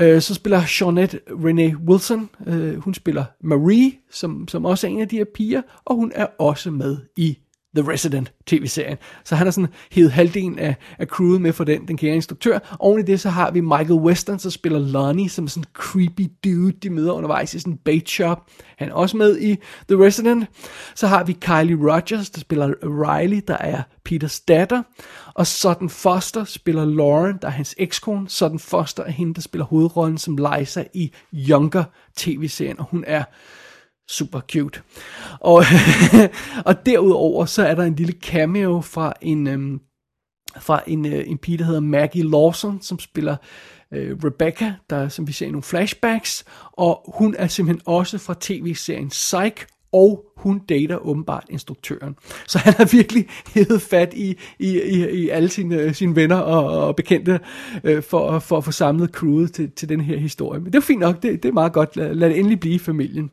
Uh, 0.02 0.20
så 0.20 0.34
spiller 0.34 0.62
Jeanette 0.82 1.20
Renee 1.30 1.78
Wilson, 1.88 2.30
øh, 2.48 2.76
hun 2.78 2.94
spiller 2.94 3.26
Marie, 3.44 3.92
som, 4.12 4.48
som 4.48 4.66
også 4.66 4.88
er 4.88 4.92
en 4.92 5.02
af 5.02 5.08
de 5.08 5.18
her 5.18 5.26
piger, 5.36 5.62
og 5.86 5.96
hun 5.96 6.12
er 6.16 6.28
også 6.40 6.72
med 6.72 6.98
i 7.18 7.38
The 7.76 7.92
Resident 7.92 8.34
tv-serien. 8.46 8.98
Så 9.24 9.36
han 9.36 9.48
har 9.48 9.52
sådan 9.52 9.70
hævet 9.92 10.12
halvdelen 10.12 10.60
af, 10.60 10.76
af 11.00 11.08
crewet 11.08 11.42
med 11.42 11.54
for 11.54 11.64
den, 11.64 11.88
den 11.88 11.98
kære 11.98 12.16
instruktør. 12.16 12.76
Oven 12.80 13.00
i 13.00 13.04
det, 13.04 13.20
så 13.20 13.30
har 13.30 13.52
vi 13.52 13.62
Michael 13.62 13.92
Western, 13.92 14.40
som 14.40 14.52
spiller 14.52 14.80
Lonnie, 14.80 15.30
som 15.30 15.48
sådan 15.48 15.62
en 15.62 15.74
creepy 15.74 16.32
dude, 16.44 16.72
de 16.72 16.90
møder 16.90 17.12
undervejs 17.12 17.54
i 17.54 17.60
sådan 17.60 17.74
en 17.74 17.80
bait 17.86 18.10
shop. 18.10 18.50
Han 18.78 18.90
er 18.90 18.94
også 18.94 19.18
med 19.18 19.40
i 19.40 19.56
The 19.90 20.06
Resident. 20.06 20.46
Så 20.96 21.08
har 21.08 21.24
vi 21.24 21.34
Kylie 21.34 21.92
Rogers, 21.92 22.30
der 22.30 22.40
spiller 22.40 22.74
Riley, 22.84 23.42
der 23.48 23.58
er 23.58 23.82
Peters 24.06 24.40
datter. 24.40 24.84
Og 25.34 25.48
Sutton 25.48 25.90
Foster 25.90 26.44
spiller 26.44 26.86
Lauren, 26.86 27.38
der 27.42 27.48
er 27.48 27.52
hans 27.52 27.76
ekskone. 27.78 28.30
Sutton 28.30 28.60
Foster 28.60 29.04
er 29.04 29.12
hende, 29.12 29.34
der 29.34 29.42
spiller 29.42 29.66
hovedrollen 29.66 30.18
som 30.18 30.38
Liza 30.38 30.84
i 30.94 31.12
Younger 31.50 31.84
tv-serien, 32.18 32.80
og 32.80 32.86
hun 32.92 33.04
er 33.08 33.24
super 34.10 34.40
cute. 34.52 34.82
Og, 35.40 35.64
og 36.66 36.86
derudover 36.86 37.46
så 37.46 37.66
er 37.66 37.76
der 37.76 37.84
en 37.84 37.96
lille 37.96 38.14
cameo 38.14 38.82
fra 38.82 39.14
en, 39.22 39.48
øhm, 39.48 39.80
fra 40.60 40.82
en, 40.88 41.06
øh, 41.06 41.24
en 41.28 41.38
pige, 41.38 41.58
der 41.58 41.64
hedder 41.64 41.80
Maggie 41.80 42.30
Lawson, 42.30 42.82
som 42.82 43.00
spiller 43.00 43.36
øh, 43.92 44.18
Rebecca, 44.24 44.74
der 44.90 45.10
som 45.10 45.28
vi 45.28 45.32
ser 45.32 45.48
i 45.48 45.52
nogle 45.52 45.64
flashbacks, 45.64 46.46
og 46.72 47.14
hun 47.18 47.36
er 47.38 47.48
simpelthen 47.48 47.82
også 47.86 48.18
fra 48.18 48.36
tv-serien 48.40 49.10
Psych, 49.10 49.66
og 49.96 50.26
hun 50.38 50.60
dater 50.60 50.98
åbenbart 50.98 51.46
instruktøren. 51.50 52.16
Så 52.48 52.58
han 52.58 52.74
har 52.74 52.86
virkelig 52.86 53.28
hævet 53.54 53.82
fat 53.82 54.14
i, 54.14 54.38
i, 54.60 54.82
i, 54.82 55.10
i 55.10 55.30
alle 55.30 55.50
sine, 55.50 55.94
sine 55.94 56.16
venner 56.16 56.36
og, 56.36 56.88
og 56.88 56.96
bekendte 56.96 57.40
øh, 57.84 58.04
for, 58.04 58.40
for 58.40 58.58
at 58.58 58.64
få 58.64 58.72
samlet 58.72 59.10
crewet 59.10 59.54
til, 59.54 59.72
til 59.72 59.90
den 59.90 60.02
her 60.02 60.18
historie. 60.18 60.60
Men 60.60 60.74
det 60.74 60.78
er 60.78 60.82
fint 60.82 61.00
nok, 61.00 61.24
det, 61.24 61.44
det 61.44 61.50
er 61.50 61.54
meget 61.54 61.74
godt, 61.74 61.96
lad, 61.96 62.16
lad 62.16 62.30
det 62.30 62.38
endelig 62.40 62.60
blive 62.60 62.76
i 62.76 62.80
familien. 62.80 63.32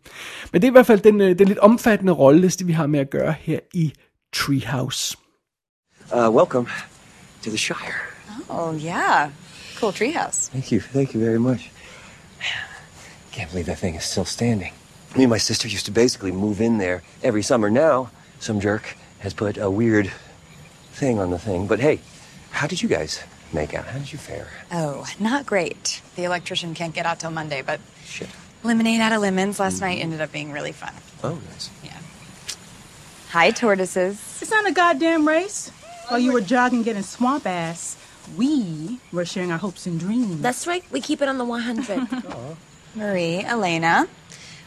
Men 0.53 0.63
det 0.63 0.69
er 0.69 0.71
i 0.71 0.73
hvert 0.73 0.87
fald 0.87 1.01
den, 1.01 1.21
øh, 1.21 1.39
den 1.39 1.49
lidt 1.49 1.59
omfattende 1.59 2.13
rolleliste, 2.13 2.67
vi 2.67 2.73
har 2.73 2.87
med 2.87 3.01
at 3.01 3.11
gøre 3.11 3.35
her 3.41 3.59
i 3.75 3.93
Treehouse. 4.33 5.17
Uh, 6.15 6.35
welcome 6.35 6.67
to 7.43 7.51
the 7.51 7.59
Shire. 7.59 7.95
Oh, 8.49 8.85
yeah. 8.85 9.31
Cool 9.81 9.93
treehouse. 9.93 10.51
Thank 10.51 10.73
you. 10.73 10.81
Thank 10.81 11.15
you 11.15 11.21
very 11.21 11.39
much. 11.39 11.71
Can't 13.33 13.51
believe 13.51 13.67
that 13.67 13.79
thing 13.79 13.97
is 13.97 14.05
still 14.05 14.25
standing. 14.25 14.73
Me 15.17 15.25
and 15.25 15.31
my 15.31 15.39
sister 15.39 15.69
used 15.69 15.85
to 15.85 15.91
basically 15.91 16.33
move 16.33 16.61
in 16.61 16.79
there 16.79 17.03
every 17.23 17.43
summer. 17.43 17.69
Now, 17.69 18.11
some 18.41 18.61
jerk 18.61 18.97
has 19.19 19.35
put 19.35 19.59
a 19.59 19.71
weird 19.71 20.11
thing 20.93 21.19
on 21.19 21.31
the 21.31 21.39
thing. 21.39 21.67
But 21.67 21.81
hey, 21.81 22.01
how 22.51 22.67
did 22.67 22.83
you 22.83 22.89
guys 22.89 23.23
make 23.53 23.75
out? 23.75 23.85
How 23.85 23.99
did 23.99 24.11
you 24.11 24.19
fare? 24.19 24.49
Oh, 24.71 25.07
not 25.21 25.45
great. 25.45 26.01
The 26.17 26.25
electrician 26.25 26.75
can't 26.75 26.95
get 26.95 27.05
out 27.05 27.21
till 27.21 27.31
Monday, 27.31 27.61
but 27.61 27.79
Shit. 28.07 28.31
lemonade 28.63 29.03
out 29.03 29.13
of 29.13 29.21
lemons 29.21 29.61
last 29.61 29.83
night 29.83 29.97
mm-hmm. 29.97 30.05
ended 30.05 30.23
up 30.23 30.33
being 30.33 30.51
really 30.51 30.73
fun. 30.73 30.95
Oh, 31.23 31.39
nice. 31.51 31.69
Yeah. 31.85 31.99
Hi, 33.33 33.51
tortoises. 33.51 34.19
It's 34.41 34.51
not 34.51 34.67
a 34.67 34.73
goddamn 34.73 35.29
race. 35.29 35.71
While 36.09 36.21
you 36.21 36.33
were 36.33 36.41
jogging 36.41 36.83
getting 36.83 37.03
swamp 37.03 37.47
ass, 37.47 37.99
we 38.37 38.99
were 39.13 39.27
sharing 39.27 39.53
our 39.53 39.59
hopes 39.59 39.87
and 39.87 40.01
dreams. 40.01 40.41
That's 40.41 40.67
right. 40.67 40.85
We 40.91 41.03
keep 41.03 41.21
it 41.21 41.29
on 41.29 41.37
the 41.37 41.45
100. 41.45 42.09
Marie, 42.95 43.41
Elena. 43.41 44.09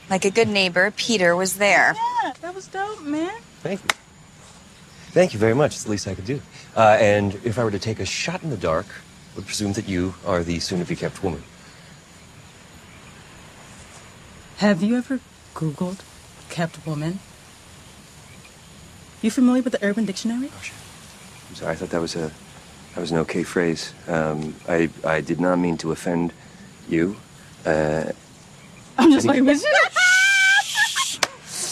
Like 0.10 0.26
a 0.26 0.30
good 0.30 0.48
neighbor, 0.48 0.92
Peter 0.92 1.36
was 1.36 1.56
there. 1.58 1.96
yeah, 2.24 2.34
that 2.42 2.54
was 2.54 2.68
dope, 2.68 3.02
man. 3.02 3.32
Thank 3.62 3.82
you. 3.82 3.90
Thank 5.12 5.34
you 5.34 5.40
very 5.40 5.56
much. 5.56 5.74
It's 5.74 5.84
the 5.86 5.92
least 5.92 6.08
I 6.08 6.14
could 6.16 6.26
do. 6.26 6.42
Uh, 6.76 6.98
and 7.00 7.36
if 7.44 7.58
I 7.58 7.64
were 7.64 7.72
to 7.72 7.80
take 7.80 8.00
a 8.00 8.06
shot 8.06 8.44
in 8.44 8.50
the 8.50 8.58
dark, 8.58 8.86
I 9.34 9.38
would 9.38 9.46
presume 9.46 9.74
that 9.74 9.88
you 9.88 10.14
are 10.26 10.44
the 10.44 10.60
soon-to-be-kept 10.60 11.24
woman. 11.24 11.42
Have 14.58 14.84
you 14.84 14.98
ever 14.98 15.20
Googled 15.54 16.00
kept 16.50 16.86
woman? 16.86 17.20
You 19.22 19.32
familiar 19.32 19.64
with 19.64 19.74
the 19.74 19.84
Urban 19.84 20.06
Dictionary? 20.06 20.50
Oh, 20.56 20.62
shit. 20.62 20.76
I'm 21.50 21.56
sorry. 21.56 21.72
I 21.72 21.76
thought 21.76 21.90
that 21.90 22.02
was 22.02 22.16
a 22.16 22.32
that 22.94 23.02
was 23.02 23.12
an 23.12 23.18
okay 23.20 23.44
phrase. 23.44 23.94
Um, 24.08 24.56
I 24.70 24.90
I 25.04 25.22
did 25.22 25.40
not 25.42 25.58
mean 25.58 25.78
to 25.78 25.92
offend 25.92 26.32
you. 26.88 27.18
Uh, 27.66 28.12
I'm 28.98 29.12
just 29.12 29.28
like, 29.28 29.44
was 29.44 29.64
you? 29.64 29.70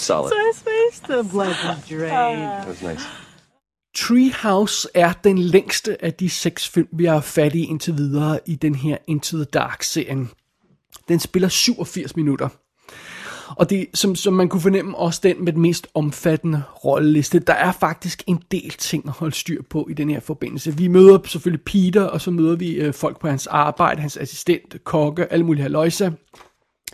solid. 0.04 0.30
So 0.30 0.36
his 0.48 0.60
face, 0.60 1.00
the 1.00 1.24
blood 1.32 1.56
was 1.66 1.90
drained. 1.90 2.42
That 2.42 2.68
was 2.68 2.82
nice. 2.82 3.06
Treehouse 3.96 4.88
er 4.94 5.14
den 5.24 5.38
længste 5.38 6.06
af 6.06 6.14
de 6.14 6.30
seks 6.30 6.70
film, 6.70 6.88
vi 6.92 7.06
har 7.06 7.22
fat 7.22 7.56
i 7.56 7.64
indtil 7.66 7.98
videre 7.98 8.40
i 8.46 8.56
den 8.56 8.76
her 8.76 8.98
Into 9.08 9.38
the 9.38 9.46
Dark-serien. 9.46 10.30
Den 11.08 11.20
spiller 11.20 11.50
87 11.50 12.16
minutter. 12.16 12.50
Og 13.50 13.70
det 13.70 13.88
som, 13.94 14.16
som 14.16 14.34
man 14.34 14.50
kunne 14.50 14.62
fornemme 14.62 14.98
også 14.98 15.20
den 15.24 15.46
med 15.46 15.54
den 15.54 15.62
mest 15.62 15.88
omfattende 15.94 16.64
rolleliste. 16.86 17.40
Der 17.40 17.54
er 17.54 17.72
faktisk 17.72 18.24
en 18.28 18.44
del 18.52 18.70
ting 18.70 19.04
at 19.08 19.12
holde 19.12 19.36
styr 19.36 19.62
på 19.70 19.88
i 19.90 19.94
den 19.94 20.10
her 20.10 20.20
forbindelse. 20.20 20.78
Vi 20.78 20.88
møder 20.88 21.20
selvfølgelig 21.26 21.66
Peter, 21.66 22.04
og 22.04 22.22
så 22.22 22.32
møder 22.32 22.56
vi 22.56 22.74
øh, 22.74 22.94
folk 22.94 23.20
på 23.20 23.28
hans 23.28 23.48
arbejde, 23.48 24.02
hans 24.02 24.18
assistent, 24.18 24.84
kokke, 24.84 25.34
alle 25.34 25.46
mulige 25.46 25.64
haløjser. 25.64 26.12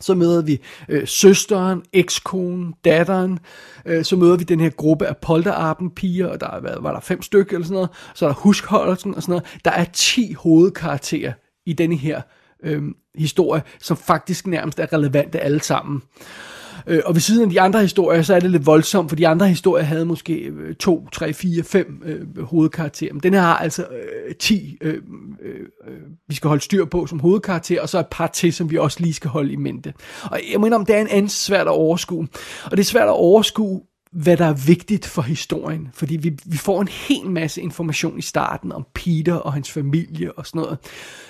Så 0.01 0.15
møder 0.15 0.41
vi 0.41 0.59
øh, 0.89 1.07
søsteren, 1.07 1.81
ekskonen, 1.93 2.73
datteren. 2.85 3.39
Øh, 3.85 4.03
så 4.05 4.15
møder 4.15 4.37
vi 4.37 4.43
den 4.43 4.59
her 4.59 4.69
gruppe 4.69 5.07
af 5.07 5.17
polterappen 5.17 5.89
piger, 5.91 6.27
og 6.27 6.41
der 6.41 6.47
er, 6.47 6.59
hvad, 6.59 6.75
var 6.79 6.93
der 6.93 6.99
fem 6.99 7.21
stykker 7.21 7.55
eller 7.55 7.65
sådan 7.65 7.73
noget. 7.73 7.89
Så 8.15 8.25
er 8.25 8.29
der 8.29 8.35
huskholdelsen 8.35 9.15
og 9.15 9.21
sådan 9.21 9.31
noget. 9.31 9.59
Der 9.65 9.71
er 9.71 9.85
10 9.93 10.33
hovedkarakterer 10.33 11.33
i 11.65 11.73
denne 11.73 11.95
her 11.95 12.21
øh, 12.63 12.83
historie, 13.15 13.61
som 13.81 13.97
faktisk 13.97 14.47
nærmest 14.47 14.79
er 14.79 14.93
relevante 14.93 15.39
alle 15.39 15.61
sammen. 15.61 16.01
Øh, 16.21 16.58
Øh, 16.87 17.01
og 17.05 17.15
ved 17.15 17.21
siden 17.21 17.43
af 17.43 17.49
de 17.49 17.61
andre 17.61 17.81
historier, 17.81 18.21
så 18.21 18.35
er 18.35 18.39
det 18.39 18.51
lidt 18.51 18.65
voldsomt, 18.65 19.09
for 19.09 19.15
de 19.15 19.27
andre 19.27 19.47
historier 19.47 19.83
havde 19.83 20.05
måske 20.05 20.33
øh, 20.33 20.75
to, 20.75 21.07
tre, 21.11 21.33
fire, 21.33 21.63
fem 21.63 22.01
øh, 22.05 22.43
hovedkarakterer. 22.43 23.13
Men 23.13 23.23
den 23.23 23.33
her 23.33 23.41
har 23.41 23.57
altså 23.57 23.81
øh, 23.81 24.35
10, 24.35 24.77
øh, 24.81 24.93
øh, 25.41 25.59
øh, 25.87 25.97
vi 26.27 26.35
skal 26.35 26.47
holde 26.47 26.63
styr 26.63 26.85
på 26.85 27.05
som 27.05 27.19
hovedkarakter, 27.19 27.81
og 27.81 27.89
så 27.89 27.99
et 27.99 28.07
par 28.11 28.27
til, 28.27 28.53
som 28.53 28.71
vi 28.71 28.77
også 28.77 28.99
lige 28.99 29.13
skal 29.13 29.29
holde 29.29 29.53
i 29.53 29.55
mente. 29.55 29.93
Og 30.23 30.39
jeg 30.51 30.61
mener, 30.61 30.77
om 30.77 30.85
det 30.85 30.95
er 30.95 31.01
en 31.01 31.07
anden 31.07 31.29
svært 31.29 31.67
at 31.67 31.71
overskue. 31.71 32.27
Og 32.65 32.71
det 32.71 32.79
er 32.79 32.83
svært 32.83 33.07
at 33.07 33.13
overskue, 33.13 33.81
hvad 34.11 34.37
der 34.37 34.45
er 34.45 34.53
vigtigt 34.53 35.05
for 35.05 35.21
historien. 35.21 35.89
Fordi 35.93 36.17
vi, 36.17 36.37
vi 36.45 36.57
får 36.57 36.81
en 36.81 36.87
hel 36.87 37.29
masse 37.29 37.61
information 37.61 38.19
i 38.19 38.21
starten 38.21 38.71
om 38.71 38.85
Peter 38.93 39.33
og 39.33 39.53
hans 39.53 39.71
familie 39.71 40.31
og 40.31 40.45
sådan 40.45 40.61
noget. 40.61 40.77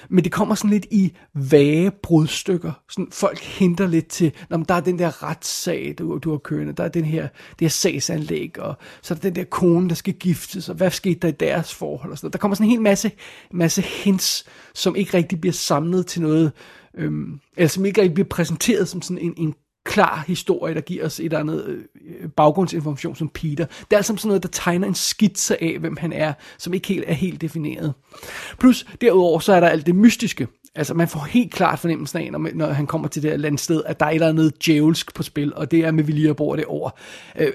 Men 0.10 0.24
det 0.24 0.32
kommer 0.32 0.56
sådan 0.56 0.70
lidt 0.70 0.86
i 0.92 1.14
vage 1.34 1.92
brudstykker. 2.04 2.72
Sådan, 2.90 3.08
folk 3.12 3.40
henter 3.40 3.88
lidt 3.88 4.08
til, 4.08 4.32
når 4.50 4.58
der 4.58 4.74
er 4.74 4.80
den 4.80 5.00
der 5.00 5.24
retssag, 5.24 5.96
du, 6.00 6.18
du 6.18 6.32
har 6.32 6.38
kørende, 6.38 6.74
der 6.74 6.84
er 6.84 6.90
den 6.90 7.06
her, 7.06 7.22
det 7.50 7.62
her 7.62 7.70
sagsanlæg, 7.70 8.60
og 8.60 8.78
så 9.02 9.14
er 9.14 9.16
der 9.16 9.22
den 9.22 9.36
der 9.36 9.44
kone, 9.44 9.90
der 9.90 9.96
skal 9.96 10.14
giftes, 10.14 10.70
og 10.70 10.76
hvad 10.76 10.92
skete 10.92 11.20
der 11.20 11.28
i 11.28 11.32
deres 11.32 11.74
forhold 11.74 12.12
og 12.12 12.18
sådan 12.18 12.26
noget. 12.26 12.34
Der 12.34 12.40
kommer 12.40 12.56
sådan 12.56 12.68
en 12.68 12.72
hel 12.72 12.82
masse, 12.82 13.12
masse 13.52 13.82
hints, 13.82 14.46
som 14.76 14.96
ikke 14.96 15.18
rigtig 15.18 15.42
bliver 15.42 15.54
samlet 15.54 16.08
til 16.08 16.22
noget, 16.22 16.52
øhm, 16.98 17.40
eller 17.58 17.70
som 17.70 17.86
ikke 17.86 18.02
rigtig 18.02 18.14
bliver 18.14 18.30
præsenteret 18.30 18.88
som 18.88 19.02
sådan 19.02 19.18
en, 19.18 19.34
en 19.38 19.54
klar 19.90 20.24
historie, 20.28 20.74
der 20.74 20.82
giver 20.82 21.06
os 21.06 21.20
et 21.20 21.26
eller 21.26 21.40
andet 21.40 21.66
øh, 21.66 22.30
baggrundsinformation 22.30 23.16
som 23.16 23.30
Peter. 23.30 23.66
Det 23.66 23.88
er 23.92 23.98
altså 23.98 24.16
sådan 24.18 24.28
noget, 24.28 24.44
der 24.44 24.50
tegner 24.52 24.88
en 24.88 24.96
skitse 24.96 25.64
af, 25.64 25.78
hvem 25.80 25.98
han 25.98 26.14
er, 26.14 26.34
som 26.58 26.74
ikke 26.74 26.88
helt 26.88 27.04
er 27.08 27.14
helt 27.14 27.42
defineret. 27.42 27.94
Plus, 28.60 28.86
derudover 29.02 29.40
så 29.40 29.54
er 29.54 29.60
der 29.60 29.68
alt 29.68 29.86
det 29.86 29.96
mystiske. 29.96 30.48
Altså, 30.76 30.94
man 30.94 31.08
får 31.08 31.20
helt 31.20 31.54
klart 31.54 31.80
fornemmelsen 31.80 32.20
af, 32.20 32.32
når, 32.32 32.50
når 32.54 32.68
han 32.68 32.88
kommer 32.88 33.08
til 33.08 33.24
det 33.24 33.32
her 33.32 33.38
landsted, 33.38 33.84
at 33.86 34.00
der 34.00 34.06
er 34.06 34.10
et 34.10 34.16
eller 34.16 34.28
andet 34.28 34.66
djævelsk 34.66 35.14
på 35.14 35.24
spil, 35.24 35.54
og 35.56 35.72
det 35.72 35.80
er 35.80 35.92
med 35.92 36.04
vilje 36.04 36.30
at 36.30 36.36
bruge 36.36 36.58
det 36.58 36.66
over. 36.66 36.90
Øh, 37.40 37.52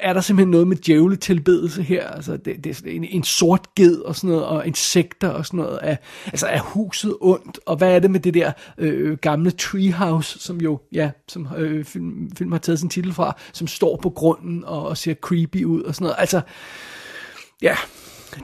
er 0.00 0.12
der 0.12 0.20
simpelthen 0.20 0.50
noget 0.50 0.68
med 0.68 0.76
djævletilbedelse 0.76 1.82
her. 1.82 2.08
Altså, 2.08 2.36
det, 2.36 2.64
det 2.64 2.86
er 2.86 2.90
en, 2.90 3.04
en 3.04 3.24
sort 3.24 3.74
ged 3.74 3.98
og 3.98 4.16
sådan 4.16 4.30
noget, 4.30 4.44
og 4.44 4.66
insekter 4.66 5.28
og 5.28 5.46
sådan 5.46 5.58
noget. 5.58 5.78
Er, 5.82 5.96
altså, 6.26 6.46
er 6.46 6.60
huset 6.60 7.16
ondt? 7.20 7.60
Og 7.66 7.76
hvad 7.76 7.94
er 7.94 7.98
det 7.98 8.10
med 8.10 8.20
det 8.20 8.34
der 8.34 8.52
øh, 8.78 9.16
gamle 9.16 9.50
treehouse, 9.50 10.38
som 10.38 10.60
jo, 10.60 10.80
ja, 10.92 11.10
som 11.28 11.48
øh, 11.56 11.84
film, 11.84 12.30
film 12.36 12.52
har 12.52 12.58
taget 12.58 12.78
sin 12.78 12.88
titel 12.88 13.12
fra, 13.12 13.36
som 13.52 13.66
står 13.66 13.96
på 14.02 14.10
grunden 14.10 14.64
og, 14.64 14.86
og 14.86 14.96
ser 14.96 15.14
creepy 15.14 15.64
ud 15.64 15.82
og 15.82 15.94
sådan 15.94 16.04
noget. 16.04 16.16
Altså, 16.18 16.40
ja, 17.62 17.76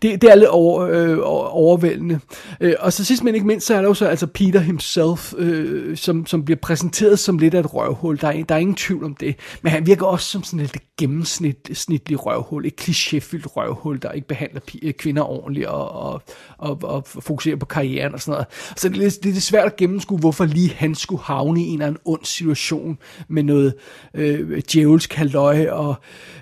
det, 0.03 0.23
det 0.23 0.31
er 0.31 0.35
lidt 0.35 0.49
over, 0.49 0.83
øh, 0.83 1.19
overvældende. 1.51 2.21
Øh, 2.61 2.75
og 2.81 2.93
så 2.93 3.05
sidst 3.05 3.25
men 3.25 3.35
ikke 3.35 3.47
mindst, 3.47 3.67
så 3.67 3.75
er 3.75 3.81
der 3.81 3.89
jo 3.89 3.95
så 3.95 4.07
altså 4.07 4.27
Peter 4.27 4.61
himself, 4.61 5.35
øh, 5.39 5.97
som, 5.97 6.27
som 6.27 6.45
bliver 6.45 6.59
præsenteret 6.63 7.19
som 7.19 7.39
lidt 7.39 7.55
af 7.55 7.61
et 7.61 7.75
røvhul. 7.75 8.21
Der 8.21 8.29
er, 8.29 8.45
der 8.45 8.55
er 8.55 8.59
ingen 8.59 8.77
tvivl 8.77 9.05
om 9.05 9.15
det. 9.15 9.37
Men 9.63 9.73
han 9.73 9.87
virker 9.87 10.07
også 10.07 10.31
som 10.31 10.43
sådan 10.43 10.61
et 10.61 10.77
gennemsnitlig 10.99 12.27
røvhul. 12.27 12.67
Et 12.67 12.81
klichéfyldt 12.81 13.47
røvhul, 13.47 14.03
der 14.03 14.13
ikke 14.13 14.29
behandler 14.29 14.61
øh, 14.83 14.93
kvinder 14.93 15.23
ordentligt 15.23 15.67
og, 15.67 15.91
og, 15.91 16.23
og, 16.59 16.79
og 16.83 17.07
fokuserer 17.07 17.57
på 17.57 17.67
karrieren 17.67 18.15
og 18.15 18.21
sådan 18.21 18.33
noget. 18.33 18.47
Så 18.77 18.89
det 18.89 18.97
er, 18.97 19.01
lidt, 19.01 19.25
det 19.25 19.37
er 19.37 19.41
svært 19.41 19.67
at 19.67 19.77
gennemskue, 19.77 20.19
hvorfor 20.19 20.45
lige 20.45 20.75
han 20.75 20.95
skulle 20.95 21.23
havne 21.23 21.63
i 21.63 21.67
en 21.67 21.73
eller 21.73 21.87
anden 21.87 22.01
ond 22.05 22.25
situation 22.25 22.99
med 23.29 23.43
noget 23.43 23.75
øh, 24.15 24.63
djævelsk 24.73 25.13
halløj. 25.13 25.67
Og 25.69 25.95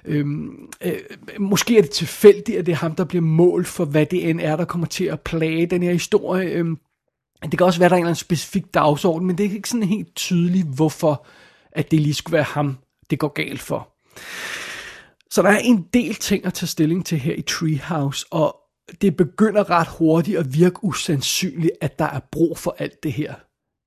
øh, 0.05 0.27
øh, 0.85 0.93
måske 1.39 1.79
er 1.79 1.83
det 1.83 1.91
tilfældigt, 1.91 2.59
at 2.59 2.67
det 2.67 2.73
er 2.73 2.77
ham, 2.77 2.95
der 2.95 3.05
bliver 3.05 3.23
mål 3.33 3.65
for, 3.65 3.85
hvad 3.85 4.07
det 4.07 4.31
end 4.31 4.41
er, 4.41 4.57
der 4.57 4.65
kommer 4.65 4.87
til 4.87 5.05
at 5.05 5.21
plage 5.21 5.67
den 5.67 5.83
her 5.83 5.93
historie. 5.93 6.49
Øhm, 6.51 6.79
det 7.43 7.59
kan 7.59 7.67
også 7.67 7.79
være, 7.79 7.89
der 7.89 7.95
er 7.95 7.99
en 7.99 8.03
eller 8.03 8.09
anden 8.09 8.17
specifik 8.17 8.75
dagsorden, 8.75 9.27
men 9.27 9.39
det 9.39 9.47
er 9.47 9.51
ikke 9.51 9.69
sådan 9.69 9.89
helt 9.89 10.15
tydeligt, 10.17 10.67
hvorfor 10.75 11.27
at 11.73 11.91
det 11.91 12.01
lige 12.01 12.15
skulle 12.15 12.35
være 12.35 12.43
ham, 12.43 12.79
det 13.11 13.19
går 13.19 13.29
galt 13.29 13.61
for. 13.61 13.89
Så 15.31 15.43
der 15.43 15.49
er 15.49 15.59
en 15.59 15.87
del 15.95 16.15
ting 16.15 16.47
at 16.47 16.55
tage 16.55 16.67
stilling 16.67 17.07
til 17.07 17.19
her 17.19 17.35
i 17.35 17.43
Treehouse, 17.43 18.27
og 18.31 18.57
det 19.01 19.17
begynder 19.17 19.71
ret 19.71 19.89
hurtigt 19.89 20.39
at 20.39 20.55
virke 20.55 20.85
usandsynligt, 20.85 21.73
at 21.81 21.99
der 21.99 22.05
er 22.05 22.21
brug 22.33 22.59
for 22.59 22.77
alt 22.79 23.03
det 23.03 23.13
her. 23.13 23.35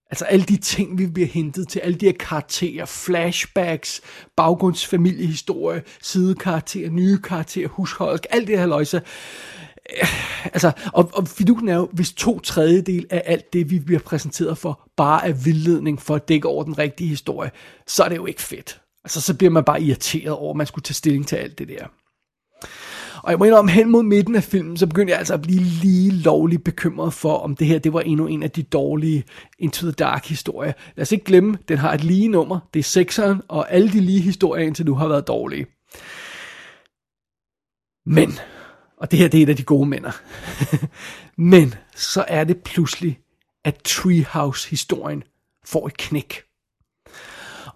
Altså 0.09 0.25
alle 0.25 0.45
de 0.45 0.57
ting, 0.57 0.97
vi 0.97 1.07
bliver 1.07 1.27
hentet 1.27 1.67
til, 1.67 1.79
alle 1.79 1.97
de 1.97 2.05
her 2.05 2.13
karakterer, 2.19 2.85
flashbacks, 2.85 4.01
baggrundsfamiliehistorie, 4.35 5.83
sidekarakterer, 6.01 6.89
nye 6.89 7.17
karakterer, 7.17 7.67
hushold, 7.67 8.19
alt 8.29 8.47
det 8.47 8.59
her 8.59 8.65
løjse. 8.65 9.01
Øh, 10.01 10.45
altså, 10.45 10.71
og, 10.93 11.09
og 11.13 11.27
fidusen 11.27 11.69
er 11.69 11.75
jo, 11.75 11.89
hvis 11.93 12.13
to 12.13 12.39
tredjedel 12.39 13.05
af 13.09 13.24
alt 13.25 13.53
det, 13.53 13.69
vi 13.69 13.79
bliver 13.79 14.00
præsenteret 14.00 14.57
for, 14.57 14.89
bare 14.97 15.27
er 15.27 15.33
vildledning 15.33 16.01
for 16.01 16.15
at 16.15 16.27
dække 16.27 16.47
over 16.47 16.63
den 16.63 16.77
rigtige 16.77 17.09
historie, 17.09 17.51
så 17.88 18.03
er 18.03 18.09
det 18.09 18.15
jo 18.15 18.25
ikke 18.25 18.41
fedt. 18.41 18.81
Altså, 19.03 19.21
så 19.21 19.33
bliver 19.33 19.51
man 19.51 19.63
bare 19.63 19.81
irriteret 19.81 20.33
over, 20.33 20.50
at 20.50 20.57
man 20.57 20.67
skulle 20.67 20.83
tage 20.83 20.95
stilling 20.95 21.27
til 21.27 21.35
alt 21.35 21.59
det 21.59 21.67
der. 21.67 21.88
Og 23.25 23.32
jeg 23.32 23.39
må 23.39 23.46
indrømme, 23.46 23.72
hen 23.72 23.89
mod 23.89 24.03
midten 24.03 24.36
af 24.36 24.44
filmen, 24.44 24.77
så 24.77 24.88
begyndte 24.88 25.12
jeg 25.12 25.20
altså 25.20 25.34
at 25.34 25.41
blive 25.41 25.60
lige 25.60 26.12
lovligt 26.12 26.63
bekymret 26.63 27.13
for, 27.13 27.38
om 27.38 27.55
det 27.55 27.67
her, 27.67 27.79
det 27.79 27.94
var 27.94 28.01
endnu 28.01 28.27
en 28.27 28.44
af 28.44 28.51
de 28.51 28.63
dårlige 28.63 29.24
Into 29.60 29.86
the 29.86 29.91
Dark 29.91 30.25
historier. 30.25 30.74
Lad 30.96 31.01
os 31.01 31.12
ikke 31.12 31.25
glemme, 31.25 31.58
den 31.67 31.77
har 31.77 31.94
et 31.94 32.03
lige 32.03 32.27
nummer, 32.27 32.60
det 32.74 32.79
er 32.79 32.84
sekseren, 32.84 33.41
og 33.48 33.72
alle 33.72 33.91
de 33.91 34.00
lige 34.00 34.22
historier 34.22 34.65
indtil 34.65 34.86
nu 34.86 34.96
har 34.96 35.08
været 35.08 35.27
dårlige. 35.27 35.65
Men, 38.05 38.32
og 38.98 39.12
det 39.12 39.20
her 39.20 39.27
det 39.27 39.38
er 39.38 39.44
et 39.44 39.50
af 39.50 39.55
de 39.55 39.63
gode 39.63 39.89
mænder, 39.89 40.12
men 41.51 41.74
så 41.96 42.25
er 42.27 42.44
det 42.44 42.63
pludselig, 42.63 43.20
at 43.63 43.82
Treehouse-historien 43.84 45.24
får 45.65 45.88
et 45.88 45.98
knæk. 45.98 46.44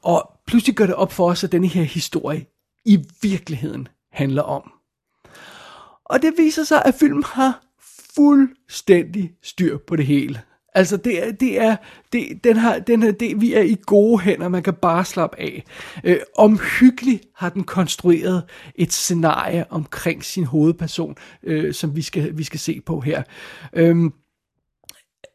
Og 0.01 0.31
pludselig 0.47 0.75
gør 0.75 0.85
det 0.85 0.95
op 0.95 1.11
for 1.11 1.29
os, 1.29 1.43
at 1.43 1.51
denne 1.51 1.67
her 1.67 1.83
historie 1.83 2.45
i 2.85 3.05
virkeligheden 3.21 3.87
handler 4.11 4.43
om. 4.43 4.71
Og 6.09 6.21
det 6.21 6.33
viser 6.37 6.63
sig, 6.63 6.81
at 6.85 6.95
filmen 6.95 7.23
har 7.23 7.61
fuldstændig 8.15 9.31
styr 9.43 9.77
på 9.87 9.95
det 9.95 10.05
hele. 10.05 10.41
Altså, 10.75 10.97
det 10.97 11.27
er, 11.27 11.31
det 11.31 11.61
er, 11.61 11.75
det, 12.13 12.43
den 12.43 12.57
har, 12.57 12.79
den 12.79 13.03
her, 13.03 13.11
det, 13.11 13.41
vi 13.41 13.53
er 13.53 13.61
i 13.61 13.77
gode 13.85 14.19
hænder, 14.19 14.47
man 14.47 14.63
kan 14.63 14.73
bare 14.73 15.05
slappe 15.05 15.39
af. 15.39 15.63
Øh, 16.03 16.19
omhyggeligt 16.37 17.23
har 17.35 17.49
den 17.49 17.63
konstrueret 17.63 18.43
et 18.75 18.93
scenarie 18.93 19.65
omkring 19.69 20.23
sin 20.23 20.45
hovedperson, 20.45 21.15
øh, 21.43 21.73
som 21.73 21.95
vi 21.95 22.01
skal, 22.01 22.37
vi 22.37 22.43
skal 22.43 22.59
se 22.59 22.81
på 22.85 22.99
her. 22.99 23.23
Øh, 23.73 24.11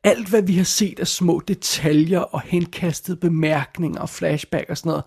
alt 0.04 0.28
hvad 0.28 0.42
vi 0.42 0.52
har 0.52 0.64
set 0.64 1.00
af 1.00 1.06
små 1.06 1.42
detaljer 1.48 2.20
og 2.20 2.40
henkastede 2.40 3.16
bemærkninger 3.16 4.00
og 4.00 4.08
flashback 4.08 4.70
og 4.70 4.78
sådan 4.78 4.90
noget, 4.90 5.04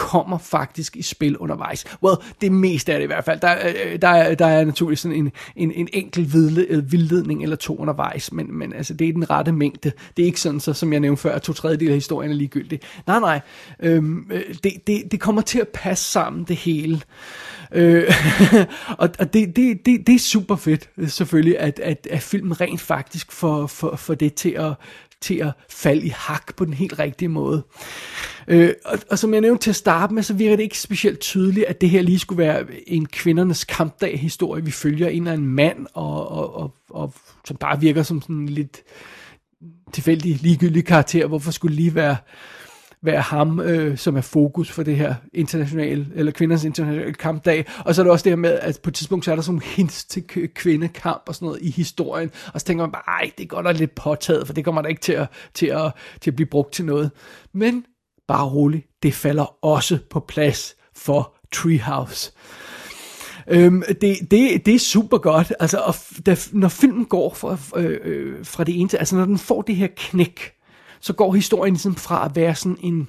kommer 0.00 0.38
faktisk 0.38 0.96
i 0.96 1.02
spil 1.02 1.36
undervejs. 1.36 1.84
Well, 2.02 2.16
det 2.40 2.52
meste 2.52 2.92
af 2.92 2.98
det 2.98 3.04
i 3.04 3.06
hvert 3.06 3.24
fald. 3.24 3.40
Der, 3.40 3.68
øh, 3.68 3.74
øh, 3.84 4.02
der, 4.02 4.08
er, 4.08 4.34
der 4.34 4.46
er 4.46 4.64
naturligvis 4.64 5.00
sådan 5.00 5.16
en, 5.16 5.32
en, 5.56 5.72
en 5.72 5.88
enkelt 5.92 6.34
øh, 6.68 6.92
vildledning 6.92 7.42
eller 7.42 7.56
to 7.56 7.76
undervejs, 7.76 8.32
men, 8.32 8.58
men 8.58 8.72
altså, 8.72 8.94
det 8.94 9.08
er 9.08 9.12
den 9.12 9.30
rette 9.30 9.52
mængde. 9.52 9.92
Det 10.16 10.22
er 10.22 10.26
ikke 10.26 10.40
sådan, 10.40 10.60
så, 10.60 10.72
som 10.72 10.92
jeg 10.92 11.00
nævnte 11.00 11.22
før, 11.22 11.34
at 11.34 11.42
to 11.42 11.52
tredjedel 11.52 11.88
af 11.88 11.94
historien 11.94 12.30
er 12.30 12.36
ligegyldig. 12.36 12.80
Nej, 13.06 13.20
nej. 13.20 13.40
Øhm, 13.82 14.30
det, 14.64 14.72
det, 14.86 15.12
det 15.12 15.20
kommer 15.20 15.42
til 15.42 15.58
at 15.58 15.68
passe 15.68 16.04
sammen, 16.04 16.44
det 16.44 16.56
hele. 16.56 17.00
Øh, 17.72 18.12
og 18.98 19.10
og 19.18 19.32
det, 19.32 19.56
det, 19.56 19.86
det, 19.86 20.06
det 20.06 20.14
er 20.14 20.18
super 20.18 20.56
fedt, 20.56 20.90
selvfølgelig, 21.08 21.58
at, 21.58 21.78
at, 21.78 22.06
at 22.10 22.22
filmen 22.22 22.60
rent 22.60 22.80
faktisk 22.80 23.32
får, 23.32 23.66
får, 23.66 23.96
får 23.96 24.14
det 24.14 24.34
til 24.34 24.50
at, 24.50 24.72
til 25.20 25.34
at 25.34 25.52
falde 25.68 26.06
i 26.06 26.12
hak 26.16 26.56
på 26.56 26.64
den 26.64 26.74
helt 26.74 26.98
rigtige 26.98 27.28
måde. 27.28 27.62
Øh, 28.48 28.72
og, 28.84 28.98
og 29.10 29.18
som 29.18 29.32
jeg 29.32 29.40
nævnte 29.40 29.62
til 29.62 29.70
at 29.70 29.76
starte 29.76 30.14
med, 30.14 30.22
så 30.22 30.34
virker 30.34 30.56
det 30.56 30.62
ikke 30.62 30.78
specielt 30.78 31.20
tydeligt, 31.20 31.66
at 31.66 31.80
det 31.80 31.90
her 31.90 32.02
lige 32.02 32.18
skulle 32.18 32.38
være 32.38 32.64
en 32.86 33.06
kvindernes 33.06 33.64
kampdag-historie. 33.64 34.64
Vi 34.64 34.70
følger 34.70 35.08
en 35.08 35.22
eller 35.22 35.32
anden 35.32 35.46
mand, 35.46 35.86
og, 35.94 36.28
og, 36.28 36.56
og, 36.56 36.74
og 36.90 37.14
som 37.44 37.56
bare 37.56 37.80
virker 37.80 38.02
som 38.02 38.22
sådan 38.22 38.36
en 38.36 38.48
lidt 38.48 38.82
tilfældig, 39.92 40.42
ligegyldig 40.42 40.84
karakter. 40.84 41.26
Hvorfor 41.26 41.50
skulle 41.50 41.76
det 41.76 41.82
lige 41.82 41.94
være 41.94 42.16
være 43.02 43.20
ham, 43.20 43.60
øh, 43.60 43.98
som 43.98 44.16
er 44.16 44.20
fokus 44.20 44.70
for 44.70 44.82
det 44.82 44.96
her 44.96 45.14
internationale, 45.32 46.06
eller 46.14 46.32
kvinders 46.32 46.64
internationale 46.64 47.12
kampdag. 47.12 47.66
Og 47.78 47.94
så 47.94 48.02
er 48.02 48.04
det 48.04 48.12
også 48.12 48.22
det 48.22 48.30
her 48.30 48.36
med, 48.36 48.50
at 48.52 48.80
på 48.82 48.90
et 48.90 48.94
tidspunkt, 48.94 49.24
så 49.24 49.30
er 49.30 49.34
der 49.34 49.42
sådan 49.42 49.52
nogle 49.52 49.66
hints 49.66 50.04
til 50.04 50.24
kvindekamp 50.54 51.22
og 51.26 51.34
sådan 51.34 51.46
noget 51.46 51.62
i 51.62 51.70
historien. 51.70 52.30
Og 52.54 52.60
så 52.60 52.66
tænker 52.66 52.84
man 52.84 52.92
bare, 52.92 53.02
ej, 53.08 53.30
det 53.38 53.48
går 53.48 53.62
da 53.62 53.72
lidt 53.72 53.94
påtaget, 53.94 54.46
for 54.46 54.54
det 54.54 54.64
kommer 54.64 54.82
da 54.82 54.88
ikke 54.88 55.00
til 55.00 55.12
at, 55.12 55.28
til 55.54 55.66
at, 55.66 55.92
til 56.20 56.30
at 56.30 56.36
blive 56.36 56.46
brugt 56.46 56.72
til 56.72 56.84
noget. 56.84 57.10
Men 57.52 57.84
bare 58.30 58.48
rolig, 58.48 58.84
det 59.02 59.14
falder 59.14 59.64
også 59.64 59.98
på 60.10 60.20
plads 60.20 60.74
for 60.96 61.34
Treehouse. 61.52 62.32
Øhm, 63.48 63.82
det, 64.00 64.18
det, 64.30 64.66
det 64.66 64.74
er 64.74 64.78
super 64.78 65.18
godt, 65.18 65.52
altså, 65.60 65.78
og 65.78 65.94
da, 66.26 66.36
når 66.52 66.68
filmen 66.68 67.04
går 67.04 67.34
fra, 67.34 67.80
øh, 67.80 68.00
øh, 68.04 68.44
fra 68.44 68.64
det 68.64 68.80
ene 68.80 68.88
til, 68.88 68.96
altså 68.96 69.16
når 69.16 69.24
den 69.24 69.38
får 69.38 69.62
det 69.62 69.76
her 69.76 69.88
knæk, 69.96 70.52
så 71.00 71.12
går 71.12 71.34
historien 71.34 71.74
ligesom 71.74 71.94
fra 71.94 72.24
at 72.24 72.36
være 72.36 72.54
sådan 72.54 72.78
en, 72.80 73.08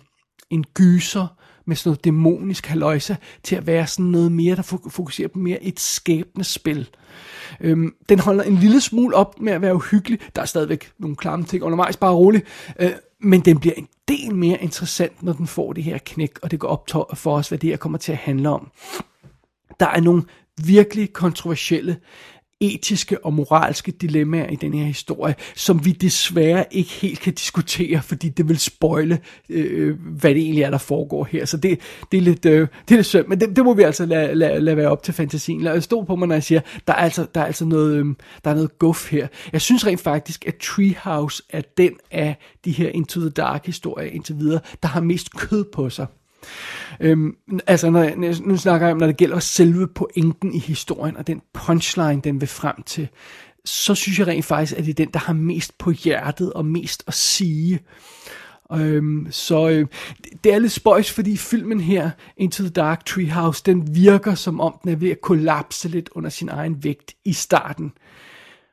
en 0.50 0.64
gyser 0.74 1.28
med 1.66 1.76
sådan 1.76 1.90
noget 1.90 2.06
dæmonisk 2.06 2.66
haløjse, 2.66 3.18
til 3.44 3.56
at 3.56 3.68
være 3.68 3.88
sådan 3.88 4.06
noget 4.06 4.32
mere, 4.32 4.56
der 4.56 4.78
fokuserer 4.90 5.28
på 5.28 5.40
mere 5.40 5.64
et 5.64 5.80
skæbne 5.80 6.44
spil. 6.44 6.90
Øhm, 7.62 7.94
den 8.10 8.20
holder 8.20 8.44
en 8.44 8.56
lille 8.56 8.82
smule 8.82 9.16
op 9.16 9.42
med 9.42 9.54
at 9.54 9.62
være 9.62 9.76
uhyggelig. 9.76 10.20
Der 10.36 10.42
er 10.42 10.46
stadigvæk 10.46 10.92
nogle 11.00 11.16
klamme 11.16 11.46
ting 11.46 11.64
undervejs, 11.64 11.98
bare 11.98 12.14
roligt. 12.14 12.46
Øh, 12.80 12.92
men 13.20 13.42
den 13.42 13.60
bliver 13.60 13.74
en 13.78 13.88
del 14.12 14.36
mere 14.36 14.62
interessant, 14.62 15.24
når 15.24 15.34
den 15.34 15.48
får 15.48 15.74
det 15.74 15.84
her 15.84 15.98
knæk, 15.98 16.40
og 16.44 16.52
det 16.52 16.60
går 16.60 16.68
op 16.68 17.18
for 17.18 17.38
os, 17.38 17.50
hvad 17.50 17.60
det 17.60 17.70
her 17.70 17.78
kommer 17.78 17.98
til 17.98 18.12
at 18.12 18.18
handle 18.18 18.50
om. 18.50 18.72
Der 19.80 19.88
er 19.88 20.02
nogle 20.02 20.24
virkelig 20.66 21.14
kontroversielle 21.14 21.98
etiske 22.62 23.26
og 23.26 23.34
moralske 23.34 23.92
dilemmaer 23.92 24.50
i 24.50 24.56
den 24.56 24.74
her 24.74 24.86
historie, 24.86 25.36
som 25.56 25.86
vi 25.86 25.92
desværre 25.92 26.66
ikke 26.72 26.92
helt 26.92 27.20
kan 27.20 27.34
diskutere, 27.34 28.02
fordi 28.02 28.30
det 28.30 28.50
vil 28.50 28.60
spoile, 28.60 29.20
øh, 29.50 30.00
hvad 30.00 30.34
det 30.34 30.42
egentlig 30.42 30.64
er, 30.64 30.70
der 30.70 30.78
foregår 30.78 31.28
her. 31.32 31.46
Så 31.46 31.58
det, 31.58 31.80
det 32.12 32.18
er 32.18 32.22
lidt, 32.22 32.46
øh, 32.46 32.68
det 32.88 32.92
er 32.92 32.96
lidt 32.96 33.06
synd, 33.06 33.28
men 33.28 33.40
det, 33.40 33.56
det 33.56 33.64
må 33.66 33.74
vi 33.74 33.84
altså 33.84 34.06
lade, 34.06 34.36
lade, 34.36 34.60
lade 34.60 34.78
være 34.78 34.90
op 34.90 35.04
til 35.04 35.14
fantasien. 35.14 35.62
Lad 35.62 35.78
os 35.78 35.84
stå 35.84 36.04
på 36.04 36.16
mig, 36.16 36.28
når 36.28 36.36
jeg 36.36 36.44
siger, 36.44 36.62
der 36.88 36.94
er 36.94 36.98
altså, 36.98 37.26
der 37.36 37.42
er 37.42 37.46
altså 37.46 37.66
noget, 37.66 37.96
øh, 37.96 38.06
der 38.44 38.52
er 38.52 38.56
noget 38.56 38.80
guf 38.80 39.12
her. 39.12 39.28
Jeg 39.54 39.62
synes 39.62 39.86
rent 39.88 40.02
faktisk, 40.02 40.48
at 40.48 40.56
Treehouse 40.56 41.44
er 41.50 41.62
den 41.78 41.92
af 42.12 42.36
de 42.66 42.72
her 42.72 42.90
Into 42.90 43.20
the 43.20 43.30
Dark 43.30 43.66
historier 43.66 44.12
indtil 44.12 44.38
videre, 44.38 44.60
der 44.84 44.90
har 44.90 45.02
mest 45.02 45.36
kød 45.38 45.66
på 45.74 45.90
sig. 45.90 46.06
Øhm, 47.00 47.36
altså, 47.68 47.90
når 47.90 48.04
jeg, 48.04 48.16
nu 48.46 48.58
snakker 48.58 48.88
jeg 48.88 48.94
om, 48.94 49.00
når 49.00 49.08
det 49.08 49.18
gælder 49.18 49.40
selve 49.40 49.88
pointen 49.88 50.54
i 50.54 50.60
historien, 50.60 51.18
og 51.18 51.28
den 51.28 51.42
punchline, 51.54 52.22
den 52.22 52.42
vil 52.42 52.50
frem 52.50 52.84
til, 52.84 53.08
så 53.66 53.96
synes 53.96 54.20
jeg 54.20 54.28
rent 54.28 54.46
faktisk, 54.46 54.78
at 54.78 54.86
det 54.86 54.90
er 54.90 55.06
den, 55.06 55.10
der 55.14 55.20
har 55.20 55.34
mest 55.34 55.78
på 55.78 55.92
hjertet 55.92 56.54
og 56.54 56.66
mest 56.66 57.04
at 57.08 57.14
sige. 57.14 57.80
Øhm, 58.74 59.28
så 59.32 59.70
øh, 59.70 59.88
det 60.44 60.54
er 60.54 60.60
lidt 60.60 60.72
spøjs, 60.72 61.12
fordi 61.12 61.38
filmen 61.38 61.80
her, 61.80 62.10
Into 62.38 62.64
the 62.64 62.72
Dark 62.72 63.06
Treehouse, 63.06 63.64
den 63.66 63.96
virker 63.96 64.36
som 64.36 64.60
om, 64.60 64.80
den 64.84 64.92
er 64.92 64.96
ved 64.96 65.10
at 65.10 65.22
kollapse 65.22 65.90
lidt 65.90 66.10
under 66.12 66.30
sin 66.30 66.50
egen 66.50 66.84
vægt 66.84 67.14
i 67.26 67.34
starten. 67.34 67.92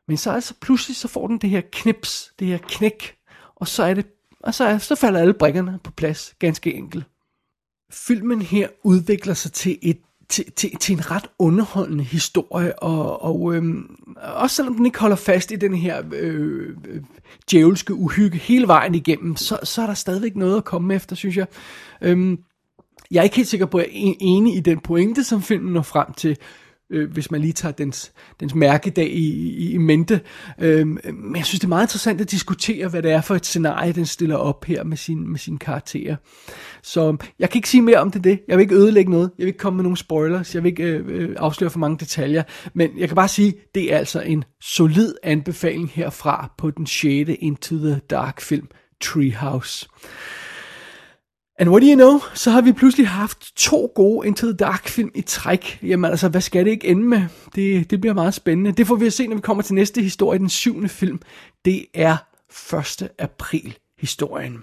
Men 0.08 0.16
så 0.16 0.30
altså 0.30 0.54
pludselig, 0.60 0.96
så 0.96 1.08
får 1.08 1.26
den 1.26 1.38
det 1.38 1.50
her 1.50 1.62
knips, 1.72 2.32
det 2.38 2.46
her 2.46 2.58
knæk, 2.68 3.14
og 3.56 3.68
så 3.68 3.82
er 3.82 3.94
det, 3.94 4.06
og 4.40 4.54
så, 4.54 4.64
er, 4.64 4.78
så 4.78 4.94
falder 4.94 5.20
alle 5.20 5.34
brikkerne 5.34 5.78
på 5.84 5.90
plads, 5.90 6.34
ganske 6.38 6.74
enkelt 6.74 7.04
filmen 7.92 8.42
her 8.42 8.68
udvikler 8.84 9.34
sig 9.34 9.52
til 9.52 9.78
et 9.82 9.98
til, 10.28 10.52
til, 10.52 10.76
til 10.76 10.92
en 10.92 11.10
ret 11.10 11.26
underholdende 11.38 12.04
historie, 12.04 12.78
og, 12.78 13.22
og 13.22 13.54
øhm, 13.54 13.96
også 14.16 14.56
selvom 14.56 14.74
den 14.74 14.86
ikke 14.86 14.98
holder 14.98 15.16
fast 15.16 15.52
i 15.52 15.56
den 15.56 15.74
her 15.74 16.02
øh, 16.12 16.76
øh, 16.88 17.02
djævelske 17.50 17.94
uhygge 17.94 18.38
hele 18.38 18.66
vejen 18.66 18.94
igennem, 18.94 19.36
så, 19.36 19.58
så 19.62 19.82
er 19.82 19.86
der 19.86 19.94
stadigvæk 19.94 20.36
noget 20.36 20.56
at 20.56 20.64
komme 20.64 20.94
efter, 20.94 21.16
synes 21.16 21.36
jeg. 21.36 21.46
Øhm, 22.00 22.38
jeg 23.10 23.18
er 23.18 23.24
ikke 23.24 23.36
helt 23.36 23.48
sikker 23.48 23.66
på, 23.66 23.78
at 23.78 23.84
jeg 23.84 24.08
er 24.08 24.14
enig 24.20 24.56
i 24.56 24.60
den 24.60 24.80
pointe, 24.80 25.24
som 25.24 25.42
filmen 25.42 25.72
når 25.72 25.82
frem 25.82 26.12
til, 26.12 26.36
øh, 26.90 27.12
hvis 27.12 27.30
man 27.30 27.40
lige 27.40 27.52
tager 27.52 27.72
dens, 27.72 28.12
dens 28.40 28.54
mærkedag 28.54 29.10
i, 29.10 29.28
i, 29.48 29.72
i 29.72 29.76
mente. 29.78 30.20
Øh, 30.60 30.86
men 30.86 31.36
jeg 31.36 31.44
synes, 31.44 31.60
det 31.60 31.64
er 31.64 31.68
meget 31.68 31.84
interessant 31.84 32.20
at 32.20 32.30
diskutere, 32.30 32.88
hvad 32.88 33.02
det 33.02 33.10
er 33.10 33.20
for 33.20 33.34
et 33.34 33.46
scenarie, 33.46 33.92
den 33.92 34.06
stiller 34.06 34.36
op 34.36 34.64
her 34.64 34.84
med, 34.84 34.96
sin, 34.96 35.28
med 35.30 35.38
sine 35.38 35.58
karakterer. 35.58 36.16
Så 36.82 37.16
jeg 37.38 37.50
kan 37.50 37.58
ikke 37.58 37.68
sige 37.68 37.82
mere 37.82 37.98
om 37.98 38.10
det, 38.10 38.24
det. 38.24 38.40
Jeg 38.48 38.56
vil 38.56 38.62
ikke 38.62 38.74
ødelægge 38.74 39.10
noget. 39.10 39.30
Jeg 39.38 39.44
vil 39.44 39.48
ikke 39.48 39.58
komme 39.58 39.76
med 39.76 39.82
nogen 39.82 39.96
spoilers. 39.96 40.54
Jeg 40.54 40.62
vil 40.62 40.68
ikke 40.68 40.84
øh, 40.84 41.04
øh 41.08 41.36
afsløre 41.38 41.70
for 41.70 41.78
mange 41.78 41.98
detaljer. 41.98 42.42
Men 42.74 42.98
jeg 42.98 43.08
kan 43.08 43.16
bare 43.16 43.28
sige, 43.28 43.54
det 43.74 43.92
er 43.92 43.98
altså 43.98 44.20
en 44.20 44.44
solid 44.60 45.14
anbefaling 45.22 45.90
herfra 45.94 46.52
på 46.58 46.70
den 46.70 46.86
6. 46.86 47.30
Into 47.40 47.76
the 47.76 48.00
Dark 48.10 48.40
film, 48.40 48.68
Treehouse. 49.00 49.88
And 51.60 51.70
what 51.70 51.82
do 51.82 51.86
you 51.86 51.94
know? 51.94 52.20
Så 52.34 52.50
har 52.50 52.60
vi 52.60 52.72
pludselig 52.72 53.08
haft 53.08 53.52
to 53.56 53.92
gode 53.94 54.26
Into 54.26 54.46
the 54.46 54.56
Dark 54.56 54.88
film 54.88 55.10
i 55.14 55.20
træk. 55.20 55.78
Jamen 55.82 56.10
altså, 56.10 56.28
hvad 56.28 56.40
skal 56.40 56.64
det 56.64 56.70
ikke 56.70 56.88
ende 56.88 57.02
med? 57.02 57.22
Det, 57.54 57.90
det 57.90 58.00
bliver 58.00 58.14
meget 58.14 58.34
spændende. 58.34 58.72
Det 58.72 58.86
får 58.86 58.94
vi 58.94 59.06
at 59.06 59.12
se, 59.12 59.26
når 59.26 59.36
vi 59.36 59.40
kommer 59.40 59.62
til 59.62 59.74
næste 59.74 60.02
historie, 60.02 60.38
den 60.38 60.48
syvende 60.48 60.88
film. 60.88 61.20
Det 61.64 61.86
er 61.94 62.16
1. 63.02 63.08
april 63.18 63.76
historien. 64.00 64.58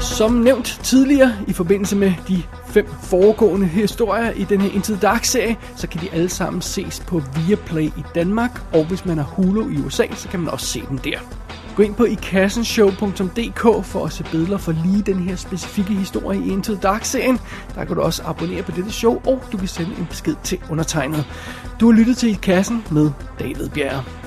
Som 0.00 0.32
nævnt 0.32 0.80
tidligere 0.82 1.32
i 1.48 1.52
forbindelse 1.52 1.96
med 1.96 2.12
de 2.28 2.42
fem 2.68 2.86
foregående 3.02 3.66
historier 3.66 4.30
i 4.30 4.44
den 4.44 4.60
her 4.60 4.70
Into 4.70 4.92
the 4.92 5.02
Dark-serie, 5.02 5.56
så 5.76 5.88
kan 5.88 6.00
de 6.00 6.10
alle 6.12 6.28
sammen 6.28 6.62
ses 6.62 7.00
på 7.00 7.22
Viaplay 7.36 7.84
i 7.84 8.02
Danmark, 8.14 8.62
og 8.72 8.84
hvis 8.88 9.04
man 9.04 9.16
har 9.16 9.24
Hulu 9.24 9.70
i 9.70 9.76
USA, 9.76 10.04
så 10.14 10.28
kan 10.28 10.40
man 10.40 10.48
også 10.48 10.66
se 10.66 10.82
dem 10.88 10.98
der. 10.98 11.37
Gå 11.78 11.84
ind 11.84 11.94
på 11.94 12.04
ikassenshow.dk 12.04 13.84
for 13.84 14.04
at 14.04 14.12
se 14.12 14.24
billeder 14.30 14.58
for 14.58 14.72
lige 14.72 15.02
den 15.02 15.18
her 15.18 15.36
specifikke 15.36 15.94
historie 15.94 16.40
i 16.40 16.52
Into 16.52 16.72
the 16.72 16.82
Dark-serien. 16.82 17.38
Der 17.74 17.84
kan 17.84 17.96
du 17.96 18.02
også 18.02 18.22
abonnere 18.26 18.62
på 18.62 18.70
dette 18.70 18.92
show, 18.92 19.20
og 19.26 19.42
du 19.52 19.56
kan 19.56 19.68
sende 19.68 19.90
en 19.98 20.06
besked 20.06 20.34
til 20.44 20.58
undertegnet. 20.70 21.24
Du 21.80 21.90
har 21.90 21.98
lyttet 21.98 22.16
til 22.16 22.30
I 22.30 22.38
Kassen 22.42 22.84
med 22.90 23.10
David 23.38 23.68
Bjerg. 23.68 24.17